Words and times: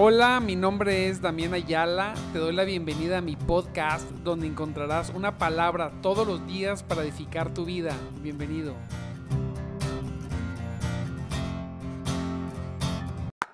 Hola, 0.00 0.38
mi 0.38 0.54
nombre 0.54 1.08
es 1.08 1.20
Damián 1.20 1.54
Ayala. 1.54 2.14
Te 2.32 2.38
doy 2.38 2.54
la 2.54 2.62
bienvenida 2.62 3.18
a 3.18 3.20
mi 3.20 3.34
podcast 3.34 4.08
donde 4.22 4.46
encontrarás 4.46 5.10
una 5.10 5.38
palabra 5.38 5.90
todos 6.02 6.24
los 6.24 6.46
días 6.46 6.84
para 6.84 7.02
edificar 7.02 7.52
tu 7.52 7.64
vida. 7.64 7.96
Bienvenido. 8.22 8.74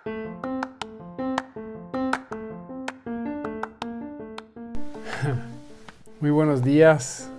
Muy 6.21 6.31
buenos 6.31 6.63
días, 6.63 7.31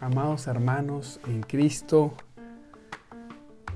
amados 0.00 0.46
hermanos 0.46 1.20
en 1.26 1.42
Cristo. 1.42 2.14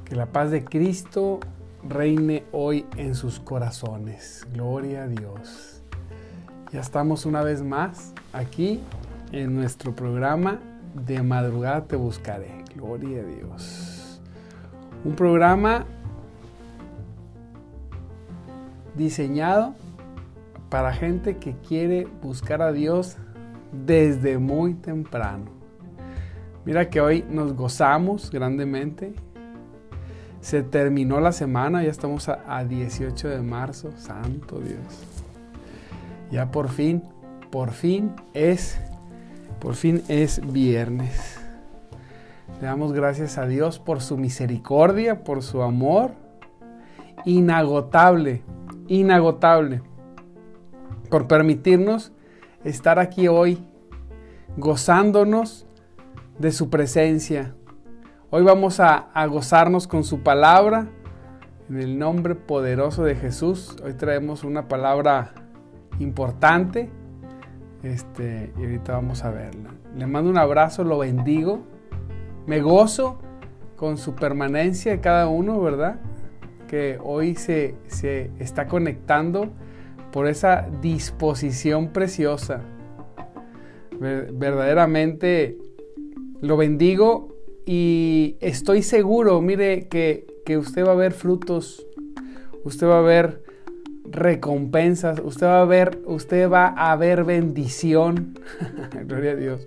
Que 0.07 0.17
la 0.17 0.25
paz 0.25 0.51
de 0.51 0.65
Cristo 0.65 1.39
reine 1.87 2.45
hoy 2.53 2.87
en 2.97 3.15
sus 3.15 3.41
corazones. 3.41 4.47
Gloria 4.53 5.05
a 5.05 5.09
Dios. 5.09 5.83
Ya 6.73 6.81
estamos 6.81 7.27
una 7.27 7.43
vez 7.43 7.63
más 7.63 8.13
aquí 8.33 8.81
en 9.33 9.55
nuestro 9.55 9.95
programa 9.95 10.61
de 10.95 11.23
madrugada 11.23 11.87
te 11.87 11.97
buscaré. 11.97 12.65
Gloria 12.75 13.21
a 13.21 13.25
Dios. 13.25 14.21
Un 15.05 15.15
programa 15.15 15.87
diseñado 18.95 19.75
para 20.69 20.93
gente 20.93 21.39
que 21.39 21.55
quiere 21.57 22.07
buscar 22.23 22.61
a 22.63 22.73
Dios 22.73 23.17
desde 23.87 24.39
muy 24.39 24.75
temprano. 24.75 25.47
Mira 26.65 26.91
que 26.91 27.01
hoy 27.01 27.25
nos 27.31 27.55
gozamos 27.55 28.31
grandemente 28.31 29.15
se 30.49 30.63
terminó 30.63 31.21
la 31.21 31.33
semana, 31.33 31.83
ya 31.83 31.91
estamos 31.91 32.31
a, 32.31 32.65
18 32.65 33.29
de 33.29 33.43
marzo, 33.43 33.93
santo 33.99 34.59
Dios. 34.61 34.81
Ya 36.31 36.51
por 36.51 36.71
fin, 36.71 37.03
por 37.51 37.73
fin 37.73 38.13
es, 38.33 38.81
por 39.61 39.75
fin 39.75 40.03
es 40.09 40.41
viernes. 40.51 41.39
Le 42.63 42.67
damos 42.67 42.95
gracias 42.95 43.37
a 43.37 43.47
Dios 43.47 43.79
por 43.79 44.01
su 44.01 44.17
misericordia, 44.17 45.23
por 45.23 45.43
su 45.43 45.61
amor 45.61 46.13
inagotable, 47.27 48.43
inagotable, 48.87 49.83
por 51.11 51.27
permitirnos 51.27 52.11
estar 52.65 52.99
aquí 52.99 53.29
hoy 53.29 53.63
gozándonos 54.57 55.67
de 56.39 56.53
su 56.53 56.71
presencia, 56.71 57.55
Hoy 58.31 58.43
vamos 58.43 58.79
a, 58.79 59.09
gozarnos 59.27 59.87
con 59.87 60.05
su 60.05 60.21
palabra 60.21 60.87
en 61.71 61.81
el 61.81 61.99
nombre 61.99 62.35
poderoso 62.35 63.03
de 63.03 63.15
Jesús. 63.15 63.75
Hoy 63.83 63.95
traemos 63.95 64.45
una 64.45 64.69
palabra 64.69 65.33
importante 65.99 66.91
este, 67.83 68.53
y 68.59 68.65
ahorita 68.65 68.93
vamos 68.93 69.25
a 69.25 69.31
verla. 69.31 69.71
Le 69.97 70.07
mando 70.07 70.29
un 70.29 70.37
abrazo, 70.37 70.85
lo 70.85 70.99
bendigo. 70.99 71.61
Me 72.47 72.61
gozo 72.61 73.19
con 73.77 73.97
su 73.97 74.15
permanencia 74.15 74.93
de 74.93 75.01
cada 75.01 75.27
uno, 75.29 75.59
¿verdad? 75.63 75.99
Que 76.69 76.99
hoy 77.03 77.35
se, 77.35 77.77
se 77.87 78.31
está 78.39 78.67
conectando 78.67 79.49
por 80.13 80.27
esa 80.27 80.69
disposición 80.83 81.95
preciosa. 81.95 82.61
Verdaderamente 83.99 85.57
lo 86.43 86.59
bendigo 86.59 87.38
y 87.71 88.37
estoy 88.41 88.83
seguro, 88.83 89.43
mire, 89.43 89.89
que, 89.89 90.25
usted 90.57 90.87
va 90.87 90.93
a 90.93 90.95
ver 90.95 91.13
frutos, 91.13 91.87
usted 92.65 92.87
va 92.87 93.01
a 93.01 93.03
ver 93.03 93.43
recompensas, 94.07 95.21
usted 95.23 95.47
va 95.47 95.61
a 95.61 95.67
ver, 95.67 95.99
usted 96.07 96.51
va 96.51 96.69
a 96.69 96.97
ver 96.97 97.25
bendición. 97.25 98.39
Gloria 99.05 99.33
a 99.33 99.35
Dios. 99.35 99.67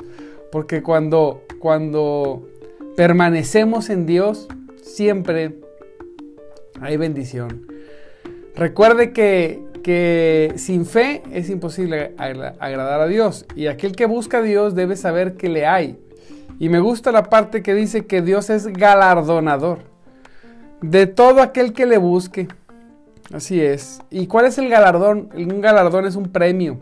Porque 0.51 0.81
cuando, 0.81 1.43
cuando 1.59 2.49
permanecemos 2.97 3.91
en 3.91 4.07
Dios, 4.07 4.47
siempre 4.81 5.59
hay 6.81 6.97
bendición. 6.97 7.67
Recuerde 8.55 9.13
que, 9.13 9.61
que 9.83 10.53
sin 10.55 10.87
fe 10.87 11.21
es 11.31 11.51
imposible 11.51 12.15
agradar 12.17 12.99
a 12.99 13.05
Dios. 13.05 13.45
Y 13.55 13.67
aquel 13.67 13.95
que 13.95 14.07
busca 14.07 14.39
a 14.39 14.41
Dios 14.41 14.73
debe 14.73 14.95
saber 14.95 15.37
que 15.37 15.49
le 15.49 15.67
hay. 15.67 15.99
Y 16.61 16.69
me 16.69 16.79
gusta 16.79 17.11
la 17.11 17.23
parte 17.23 17.63
que 17.63 17.73
dice 17.73 18.05
que 18.05 18.21
Dios 18.21 18.51
es 18.51 18.67
galardonador 18.67 19.79
de 20.83 21.07
todo 21.07 21.41
aquel 21.41 21.73
que 21.73 21.87
le 21.87 21.97
busque. 21.97 22.49
Así 23.33 23.59
es. 23.59 23.99
¿Y 24.11 24.27
cuál 24.27 24.45
es 24.45 24.59
el 24.59 24.69
galardón? 24.69 25.29
Un 25.35 25.59
galardón 25.59 26.05
es 26.05 26.15
un 26.15 26.31
premio. 26.31 26.77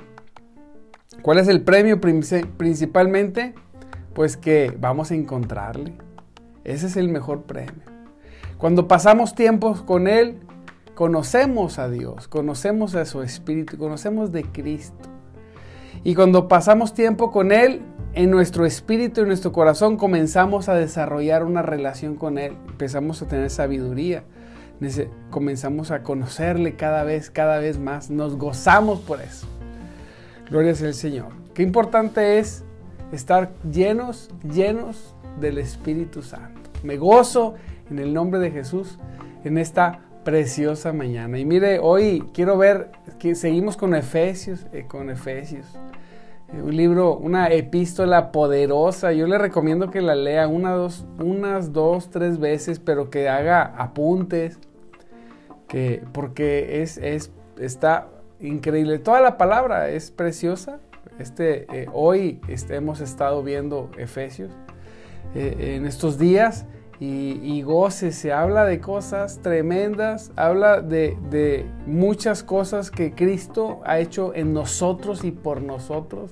¿Cuál 1.22 1.38
es 1.38 1.48
el 1.48 1.62
premio 1.62 2.02
principalmente? 2.02 3.54
Pues 4.14 4.36
que 4.36 4.76
vamos 4.78 5.12
a 5.12 5.16
encontrarle. 5.16 5.94
Ese 6.66 6.88
es 6.88 6.98
el 6.98 7.08
mejor 7.08 7.44
premio. 7.44 7.86
Cuando 8.58 8.86
pasamos 8.86 9.34
tiempos 9.34 9.82
con 9.82 10.10
Él, 10.10 10.42
conocemos 10.94 11.80
a 11.80 11.90
Dios, 11.90 12.28
conocemos 12.28 12.96
a 12.96 13.06
su 13.06 13.22
Espíritu, 13.22 13.78
conocemos 13.78 14.34
de 14.34 14.44
Cristo. 14.44 15.08
Y 16.04 16.16
cuando 16.16 16.50
pasamos 16.50 16.94
tiempo 16.94 17.32
con 17.32 17.54
Él, 17.54 17.82
en 18.14 18.32
nuestro 18.32 18.66
espíritu, 18.66 19.22
en 19.22 19.28
nuestro 19.28 19.52
corazón, 19.52 19.98
comenzamos 19.98 20.70
a 20.70 20.74
desarrollar 20.74 21.44
una 21.44 21.62
relación 21.62 22.16
con 22.16 22.38
Él. 22.38 22.58
Empezamos 22.68 23.22
a 23.22 23.28
tener 23.28 23.50
sabiduría. 23.50 24.24
Comenzamos 25.30 25.92
a 25.92 26.04
conocerle 26.04 26.76
cada 26.76 27.04
vez, 27.04 27.30
cada 27.30 27.60
vez 27.60 27.78
más. 27.80 28.10
Nos 28.10 28.38
gozamos 28.38 29.00
por 29.02 29.22
eso. 29.22 29.48
Gloria 30.50 30.74
sea 30.74 30.88
el 30.88 30.94
Señor. 30.94 31.28
Qué 31.54 31.64
importante 31.64 32.40
es 32.40 32.64
estar 33.12 33.52
llenos, 33.70 34.30
llenos 34.44 35.16
del 35.40 35.58
Espíritu 35.58 36.22
Santo. 36.22 36.70
Me 36.84 36.98
gozo 36.98 37.56
en 37.90 38.00
el 38.00 38.14
nombre 38.14 38.40
de 38.40 38.52
Jesús 38.52 38.98
en 39.44 39.58
esta 39.58 40.00
preciosa 40.24 40.94
mañana. 40.94 41.38
Y 41.40 41.46
mire, 41.46 41.80
hoy 41.80 42.24
quiero 42.34 42.58
ver 42.58 42.92
que 43.20 43.36
seguimos 43.36 43.78
con 43.78 43.96
Efesios, 43.96 44.66
eh, 44.72 44.86
con 44.88 45.10
Efesios. 45.10 45.66
Un 46.52 46.76
libro, 46.76 47.16
una 47.16 47.48
epístola 47.50 48.32
poderosa. 48.32 49.12
Yo 49.14 49.28
le 49.28 49.38
recomiendo 49.38 49.92
que 49.92 50.02
la 50.02 50.16
lea 50.16 50.48
una, 50.48 50.72
dos, 50.72 51.06
unas 51.24 51.74
dos, 51.74 52.10
tres 52.10 52.40
veces, 52.40 52.80
pero 52.80 53.10
que 53.10 53.30
haga 53.30 53.62
apuntes, 53.78 54.60
que, 55.68 56.04
porque 56.12 56.82
es, 56.82 56.98
es, 56.98 57.32
está 57.60 58.08
increíble. 58.40 58.98
Toda 58.98 59.22
la 59.22 59.38
palabra 59.38 59.90
es 59.90 60.10
preciosa. 60.10 60.80
Este, 61.20 61.68
eh, 61.72 61.88
hoy 61.94 62.42
este, 62.48 62.76
hemos 62.76 63.02
estado 63.02 63.44
viendo 63.44 63.92
Efesios 63.98 64.52
eh, 65.36 65.76
en 65.76 65.86
estos 65.86 66.18
días 66.18 66.66
y, 67.02 67.62
goce, 67.62 68.12
se 68.12 68.34
habla 68.34 68.66
de 68.66 68.82
cosas 68.82 69.40
tremendas, 69.42 70.34
habla 70.36 70.82
de, 70.82 71.66
muchas 71.86 72.44
cosas 72.44 72.92
que 72.92 73.14
Cristo 73.14 73.80
ha 73.86 74.00
hecho 74.00 74.36
en 74.36 74.54
nosotros 74.54 75.24
y 75.24 75.32
por 75.32 75.62
nosotros. 75.62 76.32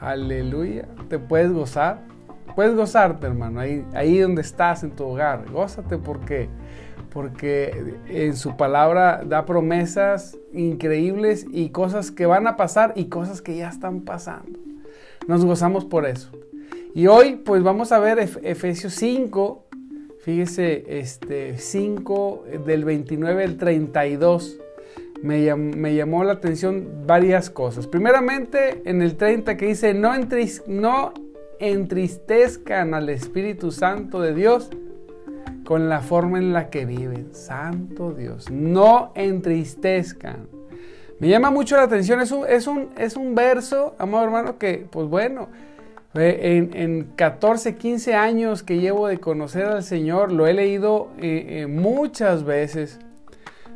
aleluya, 0.00 0.88
te 1.08 1.20
puedes 1.20 1.52
gozar, 1.52 2.00
puedes 2.56 2.74
gozarte 2.74 3.28
hermano, 3.28 3.60
ahí, 3.60 3.86
ahí 3.94 4.18
donde 4.18 4.42
estás 4.42 4.82
en 4.82 4.90
tu 4.90 5.04
hogar, 5.04 5.48
gózate 5.48 5.96
porque, 5.96 6.48
porque 7.12 7.94
en 8.08 8.34
su 8.34 8.56
palabra 8.56 9.22
da 9.24 9.46
promesas 9.46 10.36
increíbles 10.52 11.46
y 11.52 11.70
cosas 11.70 12.10
que 12.10 12.26
van 12.26 12.48
a 12.48 12.56
pasar 12.56 12.94
y 12.96 13.04
cosas 13.04 13.42
que 13.42 13.56
ya 13.56 13.68
están 13.68 14.00
pasando. 14.00 14.58
Nos 15.28 15.44
gozamos 15.44 15.84
por 15.84 16.04
eso. 16.04 16.32
Y 16.94 17.06
hoy 17.06 17.36
pues 17.36 17.62
vamos 17.62 17.92
a 17.92 18.00
ver 18.00 18.18
Efesios 18.18 18.94
5, 18.94 19.67
Fíjese, 20.28 20.84
este 20.98 21.56
5 21.56 22.44
del 22.66 22.84
29 22.84 23.44
al 23.44 23.56
32 23.56 24.58
me, 25.22 25.94
llamó 25.94 26.22
la 26.22 26.34
atención 26.34 27.06
varias 27.06 27.48
cosas. 27.48 27.86
Primeramente, 27.86 28.82
en 28.84 29.00
el 29.00 29.16
30 29.16 29.56
que 29.56 29.68
dice, 29.68 29.94
no, 29.94 30.12
no 30.66 31.14
entristezcan 31.58 32.92
al 32.92 33.08
Espíritu 33.08 33.72
Santo 33.72 34.20
de 34.20 34.34
Dios 34.34 34.68
con 35.64 35.88
la 35.88 36.02
forma 36.02 36.36
en 36.36 36.52
la 36.52 36.68
que 36.68 36.84
viven. 36.84 37.34
Santo 37.34 38.12
Dios, 38.12 38.50
no 38.50 39.12
entristezcan. 39.14 40.46
Me 41.20 41.28
llama 41.28 41.50
mucho 41.50 41.76
la 41.76 41.84
atención, 41.84 42.20
es 42.20 42.32
un, 42.32 42.46
es 42.46 42.66
un, 42.66 42.90
es 42.98 43.16
un 43.16 43.34
verso, 43.34 43.94
amado 43.98 44.24
hermano, 44.24 44.58
que 44.58 44.86
pues 44.90 45.08
bueno, 45.08 45.48
en, 46.14 47.12
14, 47.16 47.76
15 47.76 48.14
años 48.14 48.62
que 48.62 48.78
llevo 48.78 49.08
de 49.08 49.18
conocer 49.18 49.66
al 49.66 49.82
Señor, 49.82 50.32
lo 50.32 50.46
he 50.46 50.54
leído 50.54 51.08
eh, 51.18 51.62
eh, 51.62 51.66
muchas 51.66 52.44
veces, 52.44 52.98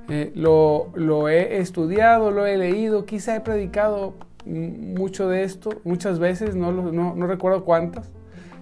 eh, 0.08 0.32
lo, 0.34 1.28
he 1.28 1.58
estudiado, 1.58 2.30
lo 2.30 2.46
he 2.46 2.56
leído, 2.56 3.04
quizá 3.04 3.36
he 3.36 3.40
predicado 3.40 4.14
mucho 4.44 5.28
de 5.28 5.44
esto, 5.44 5.70
muchas 5.84 6.18
veces, 6.18 6.56
no, 6.56 7.14
recuerdo 7.26 7.64
cuántas, 7.64 8.10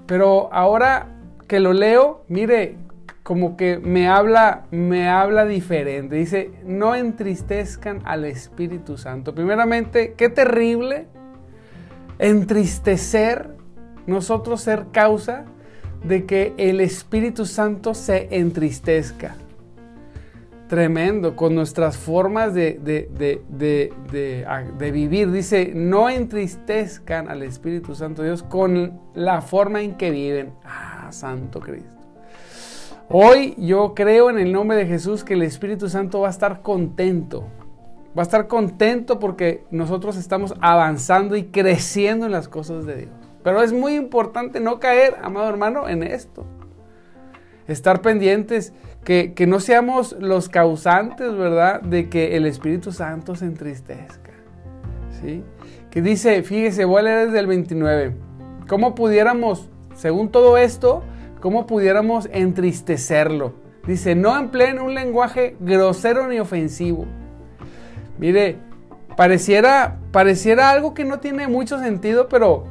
pero 0.06 0.52
ahora 0.52 1.06
que 1.48 1.60
lo 1.60 1.72
leo, 1.72 2.24
mire, 2.28 2.76
como 3.22 3.56
que 3.56 3.78
me 3.78 4.08
habla, 4.08 4.66
me 4.70 5.08
habla 5.08 5.44
diferente. 5.44 6.16
Dice, 6.16 6.50
no 6.64 6.94
entristezcan 6.94 8.00
al 8.04 8.24
Espíritu 8.24 8.98
Santo. 8.98 9.34
Primeramente, 9.34 10.14
qué 10.16 10.28
terrible 10.28 11.06
entristecer, 12.18 13.50
nosotros 14.06 14.60
ser 14.60 14.86
causa 14.92 15.46
de 16.04 16.24
que 16.24 16.54
el 16.56 16.80
Espíritu 16.80 17.46
Santo 17.46 17.94
se 17.94 18.28
entristezca. 18.30 19.34
Tremendo, 20.68 21.34
con 21.34 21.56
nuestras 21.56 21.96
formas 21.96 22.54
de, 22.54 22.78
de, 22.80 24.92
vivir. 24.92 25.32
Dice, 25.32 25.72
no 25.74 26.08
entristezcan 26.08 27.28
al 27.28 27.42
Espíritu 27.42 27.96
Santo 27.96 28.22
Dios 28.22 28.44
con 28.44 29.00
la 29.14 29.42
forma 29.42 29.82
en 29.82 29.96
que 29.96 30.12
viven. 30.12 30.52
Ah, 30.64 31.08
Santo 31.10 31.58
Cristo. 31.58 31.90
Hoy 33.08 33.56
yo 33.58 33.94
creo 33.94 34.30
en 34.30 34.38
el 34.38 34.52
nombre 34.52 34.76
de 34.76 34.86
Jesús 34.86 35.24
que 35.24 35.34
el 35.34 35.42
Espíritu 35.42 35.88
Santo 35.88 36.20
va 36.20 36.28
a 36.28 36.30
estar 36.30 36.62
contento. 36.62 37.48
Va 38.16 38.22
a 38.22 38.24
estar 38.24 38.46
contento 38.46 39.18
porque 39.18 39.64
nosotros 39.72 40.16
estamos 40.16 40.54
avanzando 40.60 41.34
y 41.34 41.46
creciendo 41.46 42.26
en 42.26 42.32
las 42.32 42.46
cosas 42.46 42.86
de 42.86 42.96
Dios. 42.96 43.19
Pero 43.42 43.62
es 43.62 43.72
muy 43.72 43.94
importante 43.94 44.60
no 44.60 44.78
caer, 44.80 45.16
amado 45.22 45.48
hermano, 45.48 45.88
en 45.88 46.02
esto. 46.02 46.44
Estar 47.66 48.02
pendientes, 48.02 48.72
que, 49.04 49.32
no 49.46 49.60
seamos 49.60 50.12
los 50.20 50.48
causantes, 50.48 51.34
¿verdad?, 51.34 51.80
de 51.80 52.08
que 52.08 52.36
el 52.36 52.46
Espíritu 52.46 52.92
Santo 52.92 53.34
se 53.34 53.46
entristezca. 53.46 54.32
¿Sí? 55.20 55.42
Que 55.90 56.02
dice, 56.02 56.42
fíjese, 56.42 56.84
voy 56.84 57.00
a 57.00 57.02
leer 57.02 57.26
desde 57.26 57.38
el 57.40 57.46
29. 57.46 58.14
¿Cómo 58.68 58.94
pudiéramos, 58.94 59.68
según 59.94 60.30
todo 60.30 60.56
esto, 60.56 61.02
¿Cómo 61.40 61.66
pudiéramos 61.66 62.28
entristecerlo? 62.32 63.54
Dice, 63.86 64.14
no 64.14 64.36
empleen 64.38 64.78
un 64.78 64.94
lenguaje 64.94 65.56
grosero 65.58 66.28
ni 66.28 66.38
ofensivo. 66.38 67.06
Mire, 68.18 68.58
pareciera, 69.16 69.98
pareciera 70.12 70.70
algo 70.70 70.92
que 70.92 71.06
no 71.06 71.18
tiene 71.18 71.48
mucho 71.48 71.78
sentido, 71.78 72.28
pero, 72.28 72.64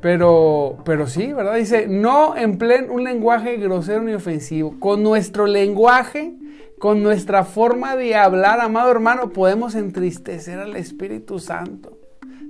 pero, 0.00 0.78
pero 0.84 1.06
sí, 1.06 1.32
¿verdad? 1.32 1.56
Dice, 1.56 1.88
no 1.88 2.36
empleen 2.36 2.90
un 2.90 3.04
lenguaje 3.04 3.56
grosero 3.56 4.02
ni 4.02 4.12
ofensivo. 4.12 4.76
Con 4.78 5.02
nuestro 5.02 5.46
lenguaje, 5.46 6.34
con 6.78 7.02
nuestra 7.02 7.44
forma 7.44 7.96
de 7.96 8.14
hablar, 8.14 8.60
amado 8.60 8.90
hermano, 8.90 9.30
podemos 9.30 9.74
entristecer 9.74 10.58
al 10.60 10.76
Espíritu 10.76 11.40
Santo. 11.40 11.98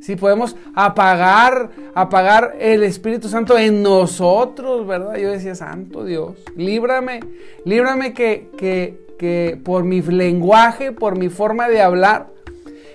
Si 0.01 0.15
podemos 0.15 0.57
apagar, 0.75 1.71
apagar 1.95 2.57
el 2.61 2.85
Espíritu 2.85 3.29
Santo 3.29 3.59
en 3.59 3.83
nosotros, 3.83 4.87
¿verdad? 4.87 5.17
Yo 5.17 5.31
decía, 5.31 5.55
Santo 5.55 6.05
Dios, 6.05 6.37
líbrame, 6.57 7.21
líbrame 7.65 8.13
que, 8.13 8.49
que, 8.57 8.97
que 9.19 9.59
por 9.65 9.85
mi 9.85 10.01
lenguaje, 10.03 10.93
por 10.93 11.19
mi 11.19 11.31
forma 11.31 11.69
de 11.69 11.81
hablar, 11.81 12.29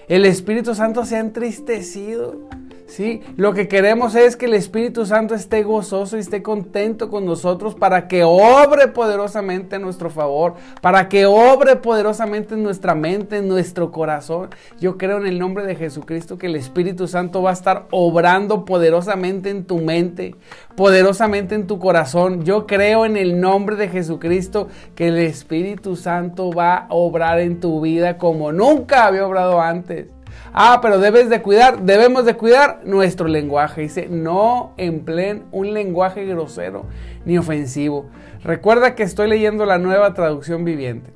el 0.07 0.25
Espíritu 0.25 0.75
Santo 0.75 1.05
se 1.05 1.17
ha 1.17 1.19
entristecido. 1.19 2.47
¿Sí? 2.93 3.21
Lo 3.37 3.53
que 3.53 3.67
queremos 3.67 4.13
es 4.13 4.35
que 4.35 4.45
el 4.45 4.53
Espíritu 4.53 5.07
Santo 5.07 5.33
esté 5.33 5.63
gozoso 5.63 6.15
y 6.15 6.19
esté 6.19 6.43
contento 6.43 7.09
con 7.09 7.25
nosotros 7.25 7.73
para 7.73 8.07
que 8.07 8.23
obre 8.23 8.87
poderosamente 8.87 9.77
a 9.77 9.79
nuestro 9.79 10.11
favor, 10.11 10.53
para 10.79 11.09
que 11.09 11.25
obre 11.25 11.75
poderosamente 11.75 12.53
en 12.53 12.61
nuestra 12.61 12.93
mente, 12.93 13.37
en 13.37 13.47
nuestro 13.47 13.91
corazón. 13.91 14.49
Yo 14.79 14.97
creo 14.97 15.17
en 15.17 15.25
el 15.25 15.39
nombre 15.39 15.65
de 15.65 15.75
Jesucristo 15.75 16.37
que 16.37 16.45
el 16.45 16.55
Espíritu 16.55 17.07
Santo 17.07 17.41
va 17.41 17.49
a 17.49 17.53
estar 17.53 17.87
obrando 17.89 18.63
poderosamente 18.63 19.49
en 19.49 19.65
tu 19.65 19.79
mente, 19.79 20.35
poderosamente 20.75 21.55
en 21.55 21.65
tu 21.65 21.79
corazón. 21.79 22.43
Yo 22.43 22.67
creo 22.67 23.05
en 23.05 23.17
el 23.17 23.41
nombre 23.41 23.75
de 23.75 23.89
Jesucristo 23.89 24.67
que 24.93 25.07
el 25.07 25.17
Espíritu 25.17 25.95
Santo 25.95 26.51
va 26.51 26.75
a 26.75 26.87
obrar 26.89 27.39
en 27.39 27.59
tu 27.59 27.81
vida 27.81 28.19
como 28.19 28.51
nunca 28.51 29.07
había 29.07 29.25
obrado 29.25 29.59
antes. 29.59 30.07
Ah, 30.53 30.79
pero 30.81 30.99
debes 30.99 31.29
de 31.29 31.41
cuidar, 31.41 31.81
debemos 31.81 32.25
de 32.25 32.35
cuidar 32.35 32.81
nuestro 32.83 33.27
lenguaje. 33.27 33.81
Dice, 33.81 34.07
no 34.07 34.73
empleen 34.77 35.45
un 35.51 35.73
lenguaje 35.73 36.25
grosero 36.25 36.85
ni 37.25 37.37
ofensivo. 37.37 38.05
Recuerda 38.43 38.93
que 38.93 39.03
estoy 39.03 39.29
leyendo 39.29 39.65
la 39.65 39.79
nueva 39.79 40.13
traducción 40.13 40.63
viviente. 40.63 41.11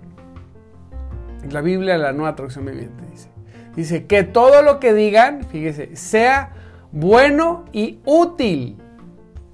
La 1.52 1.62
Biblia, 1.62 1.98
la 1.98 2.14
nueva 2.14 2.36
traducción 2.36 2.66
viviente, 2.66 3.04
dice. 3.12 3.30
Dice, 3.76 4.06
que 4.06 4.24
todo 4.24 4.64
lo 4.64 4.80
que 4.80 4.94
digan, 4.94 5.44
fíjese, 5.44 5.96
sea 5.96 6.52
bueno 6.92 7.66
y 7.72 8.00
útil. 8.06 8.78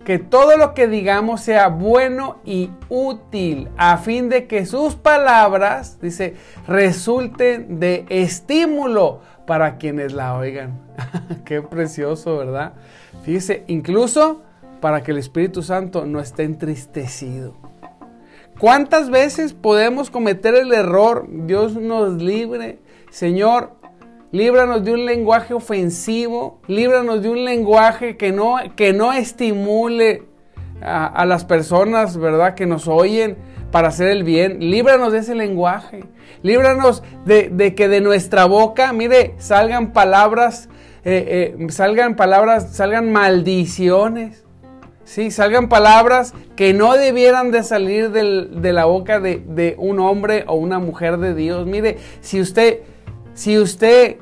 Que 0.06 0.18
todo 0.18 0.58
lo 0.58 0.74
que 0.74 0.88
digamos 0.88 1.42
sea 1.42 1.68
bueno 1.68 2.38
y 2.46 2.72
útil, 2.90 3.70
a 3.78 3.98
fin 3.98 4.30
de 4.30 4.48
que 4.48 4.66
sus 4.66 4.96
palabras, 4.96 6.00
dice, 6.02 6.36
resulten 6.68 7.80
de 7.80 8.06
estímulo 8.10 9.22
para 9.46 9.78
quienes 9.78 10.14
la 10.14 10.36
oigan. 10.36 10.80
Qué 11.46 11.62
precioso, 11.62 12.38
¿verdad? 12.38 12.74
Fíjese, 13.24 13.64
incluso 13.68 14.42
para 14.80 15.04
que 15.04 15.12
el 15.12 15.18
Espíritu 15.18 15.62
Santo 15.62 16.06
no 16.06 16.20
esté 16.20 16.44
entristecido. 16.44 17.54
¿Cuántas 18.60 19.10
veces 19.10 19.54
podemos 19.54 20.10
cometer 20.10 20.56
el 20.56 20.74
error? 20.74 21.26
Dios 21.30 21.76
nos 21.76 22.22
libre. 22.22 22.80
Señor, 23.10 23.72
líbranos 24.32 24.84
de 24.84 24.94
un 24.94 25.06
lenguaje 25.06 25.54
ofensivo, 25.54 26.60
líbranos 26.68 27.22
de 27.22 27.30
un 27.30 27.46
lenguaje 27.46 28.18
que 28.18 28.32
no, 28.32 28.58
que 28.76 28.94
no 28.94 29.14
estimule 29.14 30.24
a, 30.82 31.08
a 31.08 31.26
las 31.26 31.46
personas, 31.46 32.18
¿verdad? 32.18 32.54
Que 32.54 32.66
nos 32.66 32.88
oyen 32.88 33.38
para 33.74 33.88
hacer 33.88 34.10
el 34.10 34.24
bien. 34.24 34.60
Líbranos 34.70 35.12
de 35.12 35.18
ese 35.18 35.34
lenguaje. 35.34 36.04
Líbranos 36.44 37.02
de, 37.26 37.74
que 37.76 37.88
de 37.88 38.02
nuestra 38.02 38.46
boca, 38.46 38.94
mire, 38.94 39.34
salgan 39.40 39.94
palabras, 39.94 40.70
eh, 41.04 41.56
eh, 41.58 41.72
salgan 41.72 42.16
palabras, 42.16 42.76
salgan 42.76 43.12
maldiciones. 43.12 44.46
Sí, 45.06 45.32
salgan 45.32 45.70
palabras 45.70 46.36
que 46.56 46.76
no 46.76 46.94
debieran 46.94 47.50
de 47.50 47.64
salir 47.64 48.12
de 48.12 48.74
la 48.74 48.86
boca 48.86 49.20
de, 49.20 49.44
de, 49.44 49.74
un 49.80 50.00
hombre 50.00 50.44
o 50.48 50.54
una 50.54 50.78
mujer 50.78 51.18
de 51.18 51.34
Dios. 51.34 51.66
Mire, 51.66 51.98
si 52.22 52.42
usted, 52.42 52.82
si 53.34 53.58
usted 53.58 54.18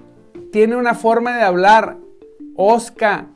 tiene 0.53 0.77
una 0.77 0.95
forma 0.95 1.35
de 1.35 1.43
hablar 1.43 1.97
osca, 2.55 3.27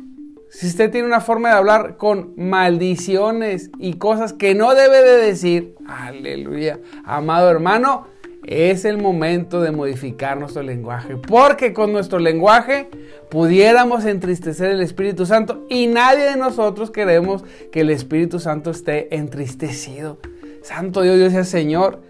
si 0.50 0.68
usted 0.68 0.92
tiene 0.92 1.08
una 1.08 1.22
forma 1.22 1.50
de 1.50 1.56
hablar 1.56 1.98
con 1.98 2.34
maldiciones 2.38 3.72
y 3.78 3.96
cosas 3.96 4.34
que 4.34 4.56
no 4.56 4.74
debe 4.74 5.02
de 5.02 5.18
decir, 5.18 5.76
aleluya, 5.88 6.80
amado 7.04 7.50
hermano, 7.50 8.08
es 8.46 8.86
el 8.86 9.00
momento 9.00 9.62
de 9.62 9.72
modificar 9.72 10.38
nuestro 10.38 10.62
lenguaje, 10.62 11.18
porque 11.18 11.74
con 11.74 11.92
nuestro 11.92 12.20
lenguaje 12.20 12.90
pudiéramos 13.30 14.06
entristecer 14.06 14.72
el 14.72 14.82
Espíritu 14.82 15.26
Santo 15.26 15.66
y 15.68 15.88
nadie 15.88 16.26
de 16.26 16.38
nosotros 16.38 16.92
queremos 16.92 17.44
que 17.72 17.82
el 17.82 17.90
Espíritu 17.90 18.40
Santo 18.40 18.70
esté 18.70 19.16
entristecido. 19.16 20.20
Santo 20.62 21.02
Dios, 21.02 21.18
Dios 21.18 21.34
sea 21.34 21.44
Señor, 21.44 22.02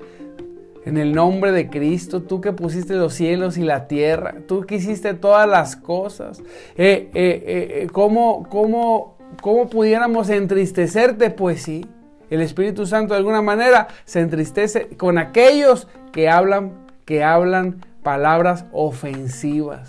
en 0.85 0.97
el 0.97 1.13
nombre 1.13 1.51
de 1.51 1.69
Cristo, 1.69 2.21
tú 2.21 2.41
que 2.41 2.53
pusiste 2.53 2.93
los 2.93 3.13
cielos 3.13 3.57
y 3.57 3.63
la 3.63 3.87
tierra, 3.87 4.35
tú 4.47 4.61
que 4.61 4.75
hiciste 4.75 5.15
todas 5.15 5.49
las 5.49 5.75
cosas, 5.75 6.41
eh, 6.77 7.09
eh, 7.13 7.43
eh, 7.83 7.87
¿cómo, 7.91 8.47
cómo, 8.49 9.17
¿cómo 9.41 9.67
pudiéramos 9.67 10.29
entristecerte? 10.29 11.31
Pues 11.31 11.63
sí, 11.63 11.85
el 12.29 12.41
Espíritu 12.41 12.85
Santo 12.85 13.15
de 13.15 13.19
alguna 13.19 13.41
manera 13.41 13.87
se 14.05 14.19
entristece 14.19 14.89
con 14.89 15.17
aquellos 15.17 15.87
que 16.11 16.29
hablan, 16.29 16.73
que 17.05 17.23
hablan 17.23 17.81
palabras 18.03 18.65
ofensivas. 18.71 19.87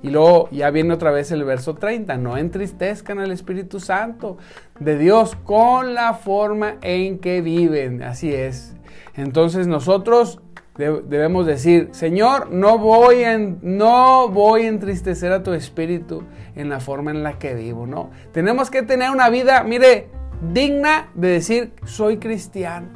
Y 0.00 0.10
luego 0.10 0.48
ya 0.52 0.70
viene 0.70 0.94
otra 0.94 1.10
vez 1.10 1.32
el 1.32 1.42
verso 1.42 1.74
30, 1.74 2.18
no 2.18 2.36
entristezcan 2.36 3.18
al 3.18 3.32
Espíritu 3.32 3.80
Santo 3.80 4.38
de 4.78 4.96
Dios 4.96 5.34
con 5.42 5.94
la 5.94 6.14
forma 6.14 6.76
en 6.82 7.18
que 7.18 7.40
viven. 7.40 8.02
Así 8.02 8.32
es. 8.32 8.77
Entonces 9.18 9.66
nosotros 9.66 10.40
debemos 10.76 11.44
decir, 11.44 11.88
Señor, 11.90 12.52
no 12.52 12.78
voy, 12.78 13.24
no 13.62 14.28
voy 14.28 14.62
a 14.62 14.68
entristecer 14.68 15.32
a 15.32 15.42
tu 15.42 15.52
espíritu 15.54 16.22
en 16.54 16.68
la 16.68 16.78
forma 16.78 17.10
en 17.10 17.24
la 17.24 17.36
que 17.36 17.54
vivo, 17.54 17.84
¿no? 17.84 18.10
Tenemos 18.30 18.70
que 18.70 18.82
tener 18.82 19.10
una 19.10 19.28
vida, 19.28 19.64
mire, 19.64 20.08
digna 20.52 21.08
de 21.14 21.30
decir, 21.30 21.72
soy 21.84 22.18
cristiano. 22.18 22.90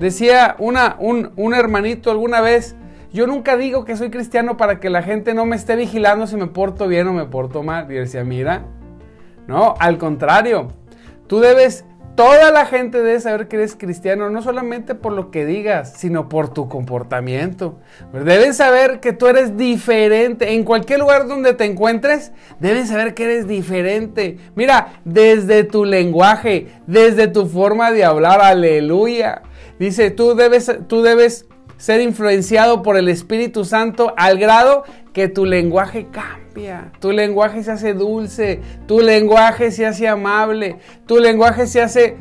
Decía 0.00 0.56
una, 0.58 0.96
un, 0.98 1.30
un 1.36 1.54
hermanito 1.54 2.10
alguna 2.10 2.40
vez, 2.40 2.74
yo 3.12 3.28
nunca 3.28 3.56
digo 3.56 3.84
que 3.84 3.94
soy 3.94 4.10
cristiano 4.10 4.56
para 4.56 4.80
que 4.80 4.90
la 4.90 5.04
gente 5.04 5.32
no 5.32 5.46
me 5.46 5.54
esté 5.54 5.76
vigilando 5.76 6.26
si 6.26 6.34
me 6.34 6.48
porto 6.48 6.88
bien 6.88 7.06
o 7.06 7.12
me 7.12 7.26
porto 7.26 7.62
mal. 7.62 7.88
Y 7.92 7.94
decía, 7.94 8.24
mira, 8.24 8.64
no, 9.46 9.76
al 9.78 9.96
contrario, 9.96 10.72
tú 11.28 11.38
debes 11.38 11.84
toda 12.20 12.50
la 12.50 12.66
gente 12.66 12.98
debe 12.98 13.18
saber 13.18 13.48
que 13.48 13.56
eres 13.56 13.74
cristiano, 13.74 14.28
no 14.28 14.42
solamente 14.42 14.94
por 14.94 15.12
lo 15.14 15.30
que 15.30 15.46
digas, 15.46 15.94
sino 15.96 16.28
por 16.28 16.52
tu 16.52 16.68
comportamiento. 16.68 17.78
Deben 18.12 18.52
saber 18.52 19.00
que 19.00 19.14
tú 19.14 19.26
eres 19.26 19.56
diferente. 19.56 20.52
En 20.52 20.64
cualquier 20.64 21.00
lugar 21.00 21.26
donde 21.26 21.54
te 21.54 21.64
encuentres, 21.64 22.32
deben 22.58 22.86
saber 22.86 23.14
que 23.14 23.24
eres 23.24 23.48
diferente. 23.48 24.36
Mira, 24.54 25.00
desde 25.06 25.64
tu 25.64 25.86
lenguaje, 25.86 26.66
desde 26.86 27.26
tu 27.26 27.46
forma 27.46 27.90
de 27.90 28.04
hablar, 28.04 28.42
aleluya. 28.42 29.40
Dice, 29.78 30.10
tú 30.10 30.34
debes, 30.34 30.70
tú 30.88 31.00
debes 31.00 31.46
ser 31.80 32.02
influenciado 32.02 32.82
por 32.82 32.98
el 32.98 33.08
Espíritu 33.08 33.64
Santo 33.64 34.12
al 34.18 34.38
grado 34.38 34.84
que 35.14 35.28
tu 35.28 35.46
lenguaje 35.46 36.08
cambia, 36.12 36.92
tu 37.00 37.10
lenguaje 37.10 37.64
se 37.64 37.70
hace 37.70 37.94
dulce, 37.94 38.60
tu 38.86 39.00
lenguaje 39.00 39.70
se 39.70 39.86
hace 39.86 40.06
amable, 40.06 40.76
tu 41.06 41.18
lenguaje 41.18 41.66
se 41.66 41.80
hace 41.80 42.18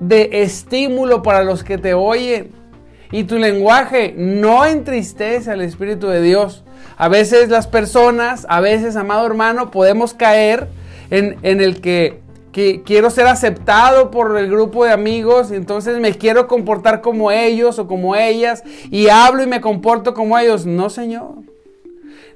de 0.00 0.30
estímulo 0.42 1.22
para 1.22 1.44
los 1.44 1.62
que 1.62 1.76
te 1.76 1.92
oyen. 1.92 2.52
Y 3.12 3.24
tu 3.24 3.38
lenguaje 3.38 4.14
no 4.16 4.64
entristece 4.64 5.50
al 5.50 5.60
Espíritu 5.60 6.08
de 6.08 6.22
Dios. 6.22 6.64
A 6.96 7.08
veces 7.08 7.50
las 7.50 7.66
personas, 7.66 8.46
a 8.48 8.60
veces, 8.60 8.96
amado 8.96 9.26
hermano, 9.26 9.70
podemos 9.70 10.14
caer 10.14 10.68
en, 11.10 11.36
en 11.42 11.60
el 11.60 11.80
que 11.82 12.20
que 12.56 12.80
quiero 12.82 13.10
ser 13.10 13.26
aceptado 13.26 14.10
por 14.10 14.38
el 14.38 14.50
grupo 14.50 14.86
de 14.86 14.90
amigos, 14.90 15.50
entonces 15.50 15.98
me 15.98 16.14
quiero 16.14 16.48
comportar 16.48 17.02
como 17.02 17.30
ellos 17.30 17.78
o 17.78 17.86
como 17.86 18.16
ellas 18.16 18.62
y 18.90 19.08
hablo 19.08 19.42
y 19.42 19.46
me 19.46 19.60
comporto 19.60 20.14
como 20.14 20.38
ellos. 20.38 20.64
No, 20.64 20.88
Señor. 20.88 21.34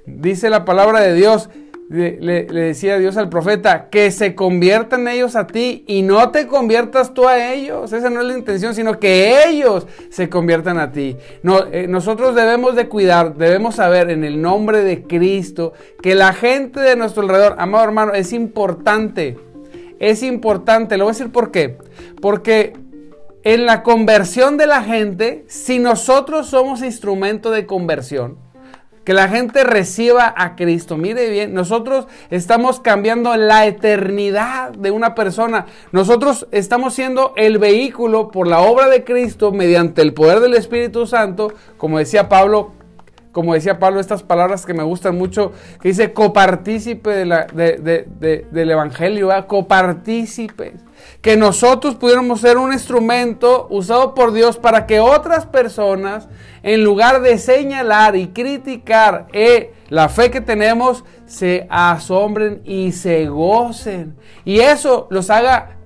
Dice 0.05 0.51
la 0.51 0.67
palabra 0.67 1.01
de 1.01 1.15
Dios, 1.15 1.49
le, 1.89 2.45
decía 2.45 2.99
Dios 2.99 3.17
al 3.17 3.31
profeta, 3.31 3.89
que 3.89 4.11
se 4.11 4.35
conviertan 4.35 5.09
ellos 5.09 5.37
a 5.37 5.47
ti 5.47 5.85
y 5.87 6.03
no 6.03 6.31
te 6.31 6.47
conviertas 6.47 7.15
tú 7.15 7.27
a 7.27 7.55
ellos. 7.55 7.91
Esa 7.91 8.11
no 8.11 8.21
es 8.21 8.27
la 8.27 8.37
intención, 8.37 8.75
sino 8.75 9.01
que 9.01 9.49
ellos 9.49 9.87
se 10.11 10.29
conviertan 10.29 10.77
a 10.77 10.93
ti. 10.93 11.17
No, 11.43 11.65
eh, 11.73 11.87
nosotros 11.89 12.35
debemos 12.35 12.77
de 12.77 12.89
cuidar, 12.89 13.37
debemos 13.37 13.77
saber 13.77 14.11
en 14.11 14.25
el 14.25 14.43
nombre 14.43 14.85
de 14.85 15.03
Cristo 15.03 15.73
que 16.03 16.15
la 16.15 16.35
gente 16.35 16.79
de 16.79 16.95
nuestro 16.95 17.23
alrededor, 17.23 17.55
amado 17.57 17.85
hermano, 17.85 18.13
es 18.13 18.35
importante 18.35 19.39
es 20.01 20.25
importante. 20.25 20.97
Le 20.97 21.05
voy 21.05 21.11
a 21.11 21.15
decir 21.15 21.31
por 21.31 21.53
qué. 21.53 21.79
Porque 22.21 22.73
en 23.45 23.67
la 23.67 23.85
conversión 23.85 24.57
de 24.57 24.67
la 24.67 24.83
gente, 24.83 25.45
si 25.47 25.79
nosotros 25.79 26.49
somos 26.49 26.83
instrumento 26.83 27.53
de 27.53 27.67
conversión, 27.67 28.39
que 29.05 29.15
la 29.15 29.29
gente 29.29 29.65
reciba 29.65 30.33
a 30.37 30.57
Cristo. 30.57 30.97
Mire 30.97 31.31
bien, 31.31 31.55
nosotros 31.55 32.07
estamos 32.31 32.81
cambiando 32.81 33.35
la 33.37 33.67
eternidad 33.67 34.73
de 34.73 34.91
una 34.91 35.15
persona. 35.15 35.67
Nosotros 35.91 36.47
estamos 36.51 36.95
siendo 36.95 37.33
el 37.37 37.59
vehículo 37.59 38.31
por 38.31 38.47
la 38.47 38.61
obra 38.61 38.89
de 38.89 39.03
Cristo 39.03 39.53
mediante 39.53 40.03
el 40.03 40.13
poder 40.13 40.41
del 40.41 40.55
Espíritu 40.55 41.07
Santo, 41.07 41.53
como 41.79 41.99
decía 41.99 42.29
Pablo, 42.29 42.73
como 43.33 43.55
decía 43.55 43.79
Pablo, 43.79 44.01
estas 44.01 44.23
palabras 44.23 44.67
que 44.67 44.75
me 44.75 44.83
gustan 44.83 45.17
mucho, 45.17 45.53
que 45.81 45.89
dice 45.89 46.13
copartícipe 46.13 47.11
del 47.11 48.71
Evangelio, 48.71 49.31
copartícipes. 49.47 50.75
Que 51.23 51.37
nosotros 51.37 51.95
pudiéramos 51.95 52.41
ser 52.41 52.59
un 52.59 52.73
instrumento 52.73 53.69
usado 53.71 54.15
por 54.15 54.33
Dios 54.33 54.59
para 54.59 54.87
que 54.87 55.01
otras 55.01 55.47
personas, 55.47 56.29
en 56.63 56.83
lugar 56.83 57.23
de 57.23 57.39
señalar 57.39 58.17
y 58.17 58.29
criticar 58.29 59.29
eh, 59.33 59.73
la 59.89 60.09
fe 60.09 60.31
que 60.31 60.41
tenemos, 60.41 61.05
se 61.27 61.67
asombren 61.71 62.61
y 62.65 62.93
se 62.93 63.27
gocen. 63.27 64.17
Y 64.45 64.59
eso 64.61 65.07
los 65.11 65.31
haga 65.31 65.77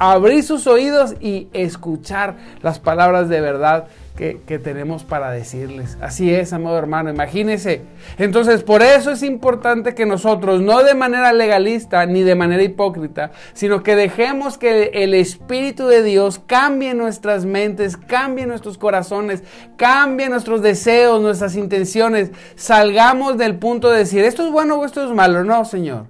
abrir 0.00 0.42
sus 0.42 0.66
oídos 0.66 1.14
y 1.20 1.48
escuchar 1.52 2.36
las 2.62 2.80
palabras 2.80 3.28
de 3.28 3.40
verdad 3.40 3.86
que, 4.20 4.58
tenemos 4.58 5.02
para 5.02 5.30
decirles. 5.30 5.96
Así 6.02 6.32
es, 6.34 6.52
amado 6.52 6.76
hermano, 6.76 7.08
imagínese. 7.08 7.80
Entonces, 8.18 8.62
por 8.62 8.82
eso 8.82 9.10
es 9.12 9.22
importante 9.22 9.94
que 9.94 10.04
nosotros, 10.04 10.60
no 10.60 10.82
de 10.82 10.94
manera 10.94 11.32
legalista 11.32 12.04
ni 12.04 12.22
de 12.22 12.34
manera 12.34 12.62
hipócrita, 12.62 13.32
sino 13.54 13.82
que 13.82 13.96
dejemos 13.96 14.58
que 14.58 14.90
el 14.92 15.14
Espíritu 15.14 15.86
de 15.86 16.02
Dios 16.02 16.38
cambie 16.46 16.92
nuestras 16.92 17.46
mentes, 17.46 17.96
cambie 17.96 18.44
nuestros 18.44 18.76
corazones, 18.76 19.42
cambie 19.76 20.28
nuestros 20.28 20.60
deseos, 20.60 21.22
nuestras 21.22 21.56
intenciones. 21.56 22.30
Salgamos 22.56 23.38
del 23.38 23.56
punto 23.56 23.90
de 23.90 24.00
decir, 24.00 24.22
esto 24.22 24.44
es 24.44 24.52
bueno 24.52 24.76
o 24.76 24.84
esto 24.84 25.02
es 25.02 25.14
malo. 25.14 25.44
No, 25.44 25.64
Señor. 25.64 26.04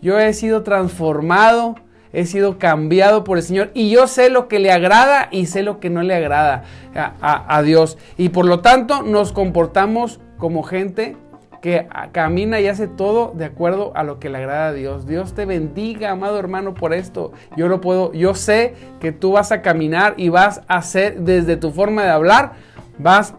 Yo 0.00 0.18
he 0.18 0.32
sido 0.34 0.64
transformado 0.64 1.76
he 2.12 2.26
sido 2.26 2.58
cambiado 2.58 3.24
por 3.24 3.38
el 3.38 3.44
Señor 3.44 3.70
y 3.74 3.90
yo 3.90 4.06
sé 4.06 4.30
lo 4.30 4.48
que 4.48 4.58
le 4.58 4.70
agrada 4.70 5.28
y 5.30 5.46
sé 5.46 5.62
lo 5.62 5.80
que 5.80 5.90
no 5.90 6.02
le 6.02 6.14
agrada 6.14 6.64
a, 6.94 7.62
Dios. 7.62 7.98
Y 8.16 8.30
por 8.30 8.44
lo 8.44 8.60
tanto 8.60 9.02
nos 9.02 9.32
comportamos 9.32 10.20
como 10.38 10.62
gente 10.62 11.16
que 11.60 11.86
camina 12.10 12.60
y 12.60 12.66
hace 12.66 12.88
todo 12.88 13.32
de 13.34 13.44
acuerdo 13.44 13.92
a 13.94 14.02
lo 14.02 14.18
que 14.18 14.28
le 14.28 14.38
agrada 14.38 14.68
a 14.68 14.72
Dios. 14.72 15.06
Dios 15.06 15.32
te 15.34 15.46
bendiga, 15.46 16.10
amado 16.10 16.38
hermano, 16.38 16.74
por 16.74 16.92
esto. 16.92 17.32
Yo 17.56 17.68
lo 17.68 17.80
puedo, 17.80 18.12
yo 18.12 18.34
sé 18.34 18.74
que 19.00 19.12
tú 19.12 19.32
vas 19.32 19.52
a 19.52 19.62
caminar 19.62 20.14
y 20.16 20.28
vas 20.28 20.62
a 20.66 20.78
hacer 20.78 21.20
desde 21.20 21.56
tu 21.56 21.70
forma 21.70 22.02
de 22.02 22.10
hablar, 22.10 22.54
vas 22.98 23.34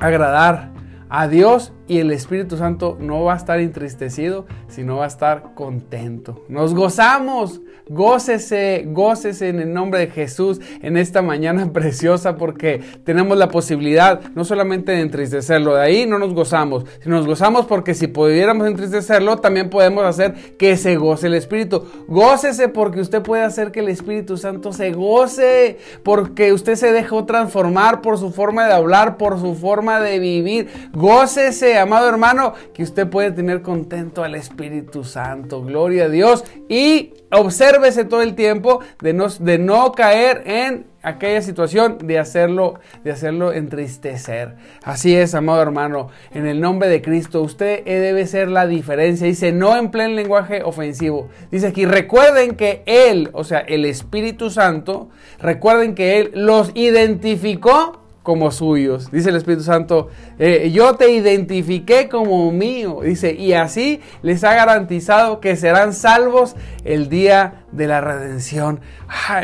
a 0.00 0.06
agradar 0.06 0.70
a 1.08 1.28
Dios 1.28 1.72
y 1.86 1.98
el 1.98 2.10
Espíritu 2.10 2.56
Santo 2.56 2.96
no 3.00 3.24
va 3.24 3.34
a 3.34 3.36
estar 3.36 3.60
entristecido, 3.60 4.46
sino 4.68 4.96
va 4.96 5.04
a 5.04 5.08
estar 5.08 5.54
contento. 5.54 6.44
Nos 6.48 6.74
gozamos, 6.74 7.60
gócese, 7.88 8.84
gócese 8.88 9.48
en 9.48 9.60
el 9.60 9.72
nombre 9.72 10.00
de 10.00 10.06
Jesús 10.08 10.60
en 10.82 10.96
esta 10.96 11.22
mañana 11.22 11.72
preciosa 11.72 12.36
porque 12.36 12.80
tenemos 13.04 13.38
la 13.38 13.48
posibilidad 13.48 14.20
no 14.34 14.44
solamente 14.44 14.92
de 14.92 15.00
entristecerlo, 15.00 15.74
de 15.74 15.82
ahí 15.82 16.06
no 16.06 16.18
nos 16.18 16.34
gozamos, 16.34 16.84
sino 17.00 17.16
nos 17.16 17.26
gozamos 17.26 17.66
porque 17.66 17.94
si 17.94 18.08
pudiéramos 18.08 18.66
entristecerlo, 18.66 19.38
también 19.38 19.70
podemos 19.70 20.04
hacer 20.04 20.34
que 20.58 20.76
se 20.76 20.96
goce 20.96 21.28
el 21.28 21.34
Espíritu. 21.34 21.84
Gócese 22.08 22.68
porque 22.68 23.00
usted 23.00 23.22
puede 23.22 23.44
hacer 23.44 23.72
que 23.72 23.80
el 23.80 23.88
Espíritu 23.88 24.36
Santo 24.36 24.72
se 24.72 24.92
goce, 24.92 25.78
porque 26.02 26.52
usted 26.52 26.74
se 26.74 26.92
dejó 26.92 27.24
transformar 27.24 28.00
por 28.00 28.18
su 28.18 28.30
forma 28.30 28.66
de 28.66 28.74
hablar, 28.74 29.16
por 29.16 29.38
su 29.40 29.54
forma 29.54 30.00
de 30.00 30.18
vivir. 30.18 30.68
Gócese 30.92 31.78
amado 31.78 32.08
hermano, 32.08 32.54
que 32.74 32.82
usted 32.82 33.08
puede 33.08 33.30
tener 33.30 33.62
contento 33.62 34.24
al 34.24 34.34
Espíritu 34.34 35.04
Santo. 35.04 35.62
Gloria 35.62 36.04
a 36.04 36.08
Dios. 36.08 36.44
Y 36.68 37.14
todo 38.08 38.22
el 38.22 38.34
tiempo 38.34 38.80
de 39.00 39.12
no, 39.12 39.28
de 39.28 39.58
no 39.58 39.92
caer 39.92 40.42
en 40.46 40.86
aquella 41.02 41.40
situación 41.40 41.98
de 42.02 42.18
hacerlo, 42.18 42.80
de 43.04 43.12
hacerlo 43.12 43.52
entristecer. 43.52 44.56
Así 44.82 45.14
es, 45.14 45.34
amado 45.34 45.62
hermano, 45.62 46.08
en 46.34 46.46
el 46.46 46.60
nombre 46.60 46.88
de 46.88 47.00
Cristo, 47.00 47.42
usted 47.42 47.84
debe 47.84 48.26
ser 48.26 48.48
la 48.48 48.66
diferencia. 48.66 49.26
Dice, 49.26 49.52
no 49.52 49.76
empleen 49.76 50.16
lenguaje 50.16 50.62
ofensivo. 50.64 51.28
Dice 51.50 51.68
aquí, 51.68 51.86
recuerden 51.86 52.56
que 52.56 52.82
Él, 52.86 53.30
o 53.32 53.44
sea, 53.44 53.60
el 53.60 53.84
Espíritu 53.84 54.50
Santo, 54.50 55.08
recuerden 55.38 55.94
que 55.94 56.18
Él 56.18 56.32
los 56.34 56.72
identificó 56.74 58.05
como 58.26 58.50
suyos. 58.50 59.12
Dice 59.12 59.30
el 59.30 59.36
Espíritu 59.36 59.62
Santo, 59.62 60.08
eh, 60.40 60.72
yo 60.74 60.94
te 60.96 61.12
identifiqué 61.12 62.08
como 62.08 62.50
mío. 62.50 63.02
Dice, 63.04 63.32
y 63.32 63.52
así 63.52 64.00
les 64.20 64.42
ha 64.42 64.52
garantizado 64.52 65.38
que 65.38 65.54
serán 65.54 65.92
salvos 65.92 66.56
el 66.84 67.08
día 67.08 67.64
de 67.70 67.86
la 67.86 68.00
redención. 68.00 68.80